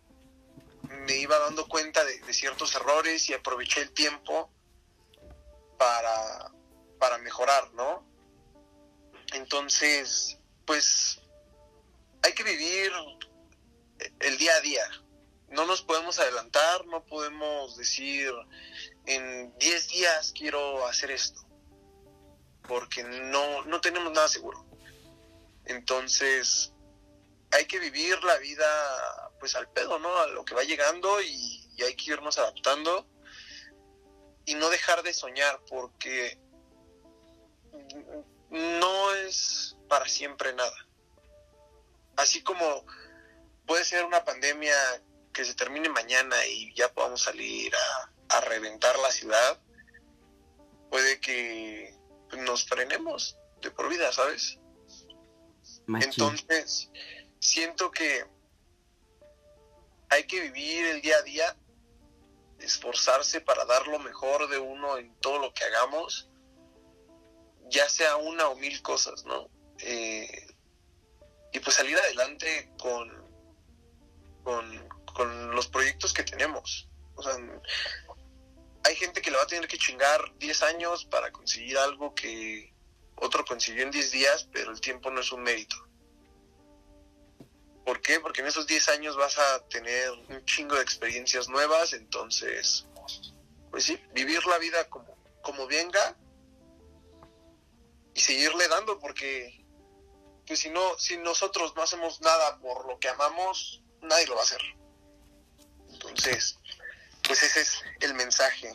me 1.07 1.17
iba 1.17 1.39
dando 1.39 1.69
cuenta 1.69 2.05
de, 2.05 2.33
ciertos 2.33 2.75
errores 2.75 3.29
y 3.29 3.35
aproveché 3.35 3.83
el 3.83 3.93
tiempo 3.93 4.51
para, 5.79 6.53
para 6.99 7.19
mejorar, 7.19 7.73
¿no? 7.75 8.07
Entonces, 9.33 10.39
pues 10.65 11.21
hay 12.23 12.33
que 12.33 12.43
vivir 12.43 12.93
el 14.21 14.39
día 14.39 14.55
a 14.55 14.61
día. 14.61 14.85
No 15.49 15.65
nos 15.67 15.83
podemos 15.83 16.19
adelantar, 16.19 16.87
no 16.87 17.05
podemos 17.07 17.77
decir 17.77 18.33
en 19.07 19.57
10 19.59 19.89
días 19.89 20.33
quiero 20.37 20.87
hacer 20.87 21.11
esto, 21.11 21.41
porque 22.67 23.03
no, 23.03 23.65
no 23.65 23.81
tenemos 23.81 24.13
nada 24.13 24.29
seguro. 24.29 24.67
Entonces, 25.65 26.73
hay 27.51 27.65
que 27.67 27.79
vivir 27.79 28.23
la 28.25 28.37
vida 28.39 28.67
pues 29.41 29.55
al 29.55 29.71
pedo, 29.71 29.99
¿no? 29.99 30.15
A 30.19 30.27
lo 30.27 30.45
que 30.45 30.55
va 30.55 30.65
llegando 30.65 31.23
y, 31.23 31.67
y 31.77 31.83
hay 31.83 31.95
que 31.95 32.13
irnos 32.13 32.39
adaptando 32.39 33.07
y 34.45 34.55
no 34.55 34.69
dejar 34.69 35.03
de 35.03 35.15
soñar 35.15 35.61
porque 35.69 36.39
no 38.51 39.15
es 39.15 39.77
para 39.89 40.07
siempre 40.07 40.53
nada. 40.55 40.87
Así 42.17 42.43
como 42.43 42.85
puede 43.67 43.85
ser 43.85 44.05
una 44.05 44.25
pandemia 44.25 44.75
que 45.33 45.45
se 45.45 45.55
termine 45.55 45.89
mañana 45.89 46.37
y 46.47 46.75
ya 46.75 46.93
podamos 46.93 47.23
salir 47.23 47.73
a, 47.75 48.37
a 48.37 48.41
reventar 48.41 48.99
la 48.99 49.11
ciudad, 49.11 49.61
puede 50.91 51.21
que 51.21 51.95
nos 52.39 52.67
frenemos 52.67 53.37
de 53.61 53.71
por 53.71 53.89
vida, 53.89 54.13
¿sabes? 54.13 54.59
Machín. 55.87 56.11
Entonces, 56.11 56.91
siento 57.39 57.91
que 57.91 58.25
hay 60.11 60.25
que 60.27 60.41
vivir 60.41 60.87
el 60.87 61.03
día 61.03 61.17
a 61.17 61.23
día, 61.23 61.57
esforzarse 62.59 63.41
para 63.41 63.65
dar 63.65 63.87
lo 63.87 63.99
mejor 63.99 64.49
de 64.49 64.59
uno 64.59 64.99
en 64.99 65.15
todo 65.21 65.39
lo 65.39 65.53
que 65.53 65.65
hagamos, 65.65 66.29
ya 67.71 67.89
sea 67.89 68.17
una 68.17 68.49
o 68.49 68.57
mil 68.57 68.81
cosas, 68.83 69.25
¿no? 69.25 69.49
Eh, 69.81 70.47
y 71.53 71.61
pues 71.61 71.77
salir 71.77 71.97
adelante 71.97 72.73
con, 72.79 73.11
con, 74.43 74.89
con, 75.15 75.55
los 75.55 75.69
proyectos 75.69 76.13
que 76.13 76.25
tenemos. 76.25 76.89
O 77.15 77.23
sea, 77.23 77.37
hay 78.85 78.97
gente 78.97 79.21
que 79.21 79.31
le 79.31 79.37
va 79.37 79.45
a 79.45 79.47
tener 79.47 79.69
que 79.69 79.79
chingar 79.79 80.21
10 80.39 80.63
años 80.63 81.05
para 81.07 81.33
conseguir 81.33 81.79
algo 81.79 82.15
que 82.15 82.73
otro 83.17 83.45
consiguió 83.45 83.83
en 83.83 83.91
10 83.91 84.11
días, 84.11 84.49
pero 84.53 84.71
el 84.71 84.81
tiempo 84.81 85.11
no 85.11 85.21
es 85.21 85.33
un 85.33 85.43
mérito. 85.43 85.77
¿Por 87.85 88.01
qué? 88.03 88.21
Porque 88.21 88.43
en 88.43 88.47
esos 88.47 88.67
10 88.67 88.89
años 88.91 89.17
vas 89.17 89.39
a 89.39 89.67
tener 89.69 90.11
un 90.11 90.45
chingo 90.45 90.77
de 90.77 90.83
experiencias 90.83 91.49
nuevas, 91.49 91.95
entonces, 91.95 92.87
pues 93.71 93.85
sí, 93.85 93.99
vivir 94.13 94.45
la 94.47 94.59
vida 94.59 94.89
como, 94.91 95.17
como 95.43 95.67
venga 95.67 96.17
y 98.19 98.21
seguirle 98.21 98.67
dando, 98.67 98.99
porque 98.99 99.65
pues 100.45 100.59
si 100.59 100.71
no, 100.71 100.99
si 100.99 101.17
nosotros 101.19 101.77
no 101.77 101.83
hacemos 101.83 102.21
nada 102.21 102.59
por 102.59 102.85
lo 102.89 102.99
que 102.99 103.09
amamos, 103.09 103.81
nadie 104.03 104.27
lo 104.27 104.35
va 104.35 104.41
a 104.41 104.45
hacer. 104.45 104.61
Entonces, 105.89 106.59
pues 107.23 107.45
ese 107.45 107.61
es 107.61 107.81
el 108.01 108.15
mensaje 108.15 108.73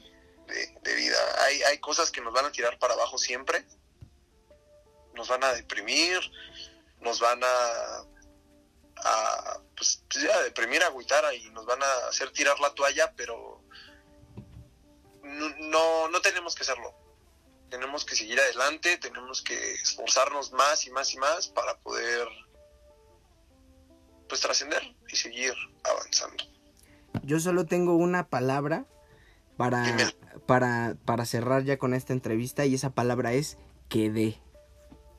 de, 0.47 0.95
vida. 0.95 1.17
Hay, 1.43 1.61
hay 1.63 1.79
cosas 1.79 2.09
que 2.09 2.21
nos 2.21 2.33
van 2.33 2.45
a 2.45 2.53
tirar 2.53 2.79
para 2.79 2.93
abajo 2.93 3.17
siempre, 3.17 3.67
nos 5.13 5.27
van 5.27 5.43
a 5.43 5.51
deprimir, 5.51 6.21
nos 7.01 7.19
van 7.19 7.41
a 7.43 8.05
a 9.05 9.59
pues, 9.75 10.05
ya 10.09 10.41
deprimir, 10.43 10.81
agüitar 10.83 11.25
y 11.33 11.49
nos 11.49 11.65
van 11.65 11.83
a 11.83 12.07
hacer 12.07 12.31
tirar 12.31 12.61
la 12.61 12.73
toalla, 12.73 13.13
pero 13.17 13.61
no, 15.21 16.07
no 16.07 16.21
tenemos 16.21 16.55
que 16.55 16.63
hacerlo. 16.63 17.02
Tenemos 17.69 18.05
que 18.05 18.15
seguir 18.15 18.39
adelante, 18.39 18.97
tenemos 18.97 19.41
que 19.41 19.73
esforzarnos 19.73 20.51
más 20.53 20.85
y 20.85 20.91
más 20.91 21.13
y 21.13 21.17
más 21.17 21.47
para 21.47 21.77
poder 21.79 22.27
pues 24.29 24.41
trascender 24.41 24.81
y 25.09 25.15
seguir 25.15 25.53
avanzando. 25.83 26.43
Yo 27.23 27.39
solo 27.39 27.65
tengo 27.65 27.95
una 27.95 28.27
palabra 28.27 28.85
para, 29.57 29.85
para, 30.45 30.95
para 31.05 31.25
cerrar 31.25 31.63
ya 31.63 31.77
con 31.77 31.93
esta 31.93 32.13
entrevista 32.13 32.65
y 32.65 32.75
esa 32.75 32.91
palabra 32.91 33.33
es 33.33 33.57
quedé. 33.89 34.39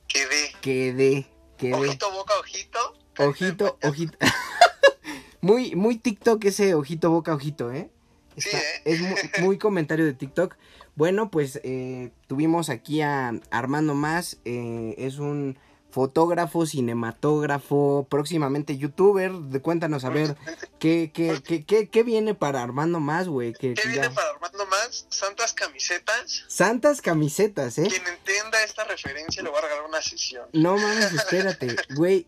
Quedé. 0.08 0.52
Quedé. 0.60 1.26
quedé. 1.56 1.74
Ojito, 1.74 2.10
boca, 2.12 2.34
ojito. 2.38 2.78
Ojito, 3.18 3.78
ojito. 3.82 4.18
muy, 5.40 5.76
muy 5.76 5.98
TikTok 5.98 6.44
ese 6.44 6.74
ojito, 6.74 7.10
boca, 7.10 7.34
ojito, 7.34 7.72
¿eh? 7.72 7.90
Está, 8.36 8.58
sí, 8.58 8.64
¿eh? 8.64 8.82
Es 8.84 9.00
muy, 9.00 9.46
muy, 9.46 9.58
comentario 9.58 10.04
de 10.04 10.14
TikTok. 10.14 10.56
Bueno, 10.96 11.30
pues 11.30 11.60
eh, 11.64 12.12
tuvimos 12.28 12.70
aquí 12.70 13.02
a 13.02 13.32
Armando 13.50 13.94
Más. 13.94 14.38
Eh, 14.44 14.94
es 14.96 15.18
un 15.18 15.58
fotógrafo, 15.90 16.66
cinematógrafo, 16.66 18.06
próximamente 18.08 18.76
youtuber. 18.76 19.32
De, 19.32 19.60
cuéntanos 19.60 20.04
a 20.04 20.10
ver 20.10 20.36
qué, 20.78 21.10
qué, 21.12 21.40
qué, 21.44 21.64
qué, 21.64 21.88
qué 21.88 22.02
viene 22.02 22.34
para 22.34 22.62
Armando 22.62 23.00
Más, 23.00 23.28
güey. 23.28 23.52
¿Qué, 23.52 23.74
¿Qué 23.74 23.88
viene 23.88 24.10
para 24.10 24.30
Armando 24.30 24.66
Más? 24.66 25.06
Santas 25.08 25.52
camisetas. 25.52 26.44
Santas 26.48 27.00
camisetas, 27.00 27.78
¿eh? 27.78 27.88
Quien 27.88 28.06
entienda 28.06 28.62
esta 28.62 28.84
referencia 28.84 29.42
le 29.42 29.50
voy 29.50 29.58
a 29.58 29.62
regalar 29.62 29.84
una 29.84 30.02
sesión. 30.02 30.48
No 30.52 30.76
mames, 30.76 31.12
espérate, 31.12 31.76
güey. 31.96 32.26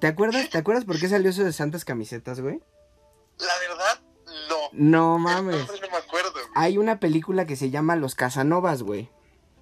¿Te 0.00 0.06
acuerdas, 0.06 0.50
¿Te 0.50 0.58
acuerdas 0.58 0.84
por 0.84 0.98
qué 0.98 1.08
salió 1.08 1.30
eso 1.30 1.44
de 1.44 1.52
santas 1.52 1.84
camisetas, 1.84 2.40
güey? 2.40 2.60
La 3.38 3.58
verdad, 3.68 4.00
no. 4.48 4.56
No 4.72 5.18
mames. 5.18 5.66
No 5.68 5.88
me 5.90 5.96
acuerdo. 5.96 6.15
Hay 6.56 6.78
una 6.78 7.00
película 7.00 7.46
que 7.46 7.54
se 7.54 7.70
llama 7.70 7.96
Los 7.96 8.14
Casanovas, 8.14 8.82
güey. 8.82 9.10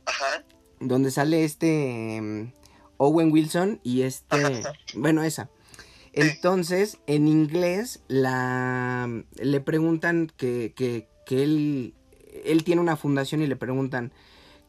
Ajá. 0.06 0.44
Donde 0.80 1.10
sale 1.10 1.44
este 1.44 2.18
um, 2.20 2.52
Owen 2.98 3.32
Wilson 3.32 3.80
y 3.82 4.02
este... 4.02 4.36
Ajá. 4.36 4.72
Bueno, 4.94 5.24
esa. 5.24 5.50
Entonces, 6.12 6.98
en 7.08 7.26
inglés, 7.26 8.00
la 8.06 9.10
le 9.34 9.60
preguntan 9.60 10.30
que, 10.36 10.72
que, 10.76 11.08
que 11.26 11.42
él, 11.42 11.94
él 12.44 12.62
tiene 12.62 12.80
una 12.80 12.96
fundación 12.96 13.42
y 13.42 13.48
le 13.48 13.56
preguntan 13.56 14.12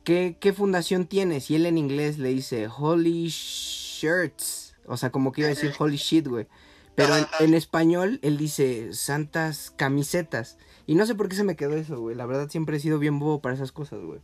¿qué, 0.04 0.38
¿qué 0.40 0.54
fundación 0.54 1.06
tienes? 1.06 1.52
Y 1.52 1.56
él 1.56 1.66
en 1.66 1.78
inglés 1.78 2.18
le 2.18 2.30
dice, 2.30 2.68
Holy 2.68 3.28
Shirts. 3.28 4.76
O 4.88 4.96
sea, 4.96 5.12
como 5.12 5.34
que 5.34 5.42
iba 5.42 5.50
a 5.50 5.54
decir 5.54 5.74
Holy 5.78 5.98
Shit, 5.98 6.28
güey. 6.28 6.48
Pero 6.96 7.14
en 7.42 7.54
español 7.54 8.20
él 8.22 8.38
dice 8.38 8.94
Santas 8.94 9.74
Camisetas. 9.76 10.58
Y 10.86 10.96
no 10.96 11.06
sé 11.06 11.16
por 11.16 11.30
qué 11.30 11.36
se 11.36 11.44
me 11.44 11.56
quedó 11.56 11.76
eso, 11.76 12.00
güey. 12.00 12.16
La 12.16 12.26
verdad 12.26 12.50
siempre 12.50 12.78
he 12.78 12.80
sido 12.80 13.00
bien 13.00 13.20
bobo 13.20 13.42
para 13.42 13.56
esas 13.56 13.72
cosas, 13.72 14.02
güey. 14.02 14.20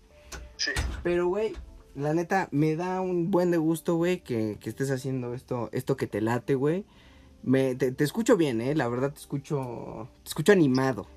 Sí. 0.57 0.71
Pero, 1.03 1.27
güey, 1.27 1.53
la 1.95 2.13
neta, 2.13 2.47
me 2.51 2.75
da 2.75 3.01
un 3.01 3.31
buen 3.31 3.51
de 3.51 3.57
gusto, 3.57 3.95
güey, 3.95 4.21
que, 4.21 4.57
que 4.59 4.69
estés 4.69 4.91
haciendo 4.91 5.33
esto, 5.33 5.69
esto 5.71 5.97
que 5.97 6.07
te 6.07 6.21
late, 6.21 6.55
güey. 6.55 6.85
Me, 7.43 7.75
te, 7.75 7.91
te 7.91 8.03
escucho 8.03 8.37
bien, 8.37 8.61
eh, 8.61 8.75
la 8.75 8.87
verdad 8.87 9.11
te 9.11 9.19
escucho, 9.19 10.07
te 10.23 10.29
escucho 10.29 10.51
animado. 10.51 11.07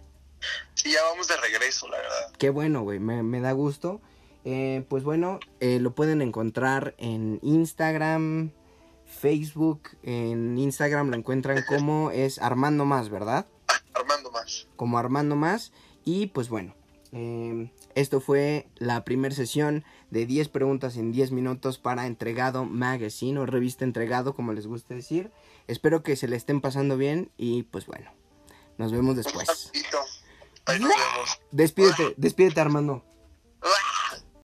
Sí, 0.75 0.91
ya 0.93 1.03
vamos 1.11 1.29
de 1.29 1.37
regreso, 1.37 1.89
la 1.89 1.99
verdad. 1.99 2.33
Qué 2.39 2.51
bueno, 2.51 2.83
güey, 2.83 2.99
me, 2.99 3.23
me 3.23 3.41
da 3.41 3.53
gusto. 3.53 4.01
Eh, 4.45 4.85
pues 4.89 5.05
bueno, 5.05 5.41
eh, 5.61 5.79
lo 5.81 5.95
pueden 5.95 6.21
encontrar 6.23 6.95
en 6.99 7.41
Instagram, 7.43 8.53
Facebook. 9.07 9.91
En 10.03 10.59
Instagram 10.59 11.11
lo 11.11 11.17
encuentran 11.17 11.63
como 11.69 12.11
es 12.11 12.39
Armando 12.41 12.85
Más, 12.85 13.09
¿verdad? 13.09 13.47
Más. 14.35 14.67
como 14.77 14.99
Armando 14.99 15.37
Más. 15.37 15.73
Y 16.05 16.27
pues 16.27 16.49
bueno, 16.49 16.75
eh, 17.13 17.71
esto 17.95 18.21
fue 18.21 18.69
la 18.77 19.05
primera 19.05 19.35
sesión 19.35 19.85
de 20.11 20.27
10 20.27 20.49
preguntas 20.49 20.97
en 20.97 21.13
10 21.13 21.31
minutos 21.31 21.79
para 21.79 22.07
Entregado 22.07 22.65
Magazine 22.65 23.39
o 23.39 23.47
revista 23.47 23.85
Entregado, 23.85 24.35
como 24.35 24.53
les 24.53 24.67
guste 24.67 24.95
decir. 24.95 25.31
Espero 25.67 26.03
que 26.03 26.17
se 26.17 26.29
le 26.29 26.37
estén 26.37 26.61
pasando 26.61 26.97
bien 26.97 27.31
y 27.37 27.63
pues 27.63 27.87
bueno, 27.87 28.11
nos 28.79 28.93
vemos 28.93 29.17
después. 29.17 29.47
saludito. 29.47 29.99
Ahí 30.67 30.81
nos 30.81 30.91
vemos. 30.91 31.41
Despídete, 31.53 32.15
despídete 32.17 32.61
Armando. 32.61 33.05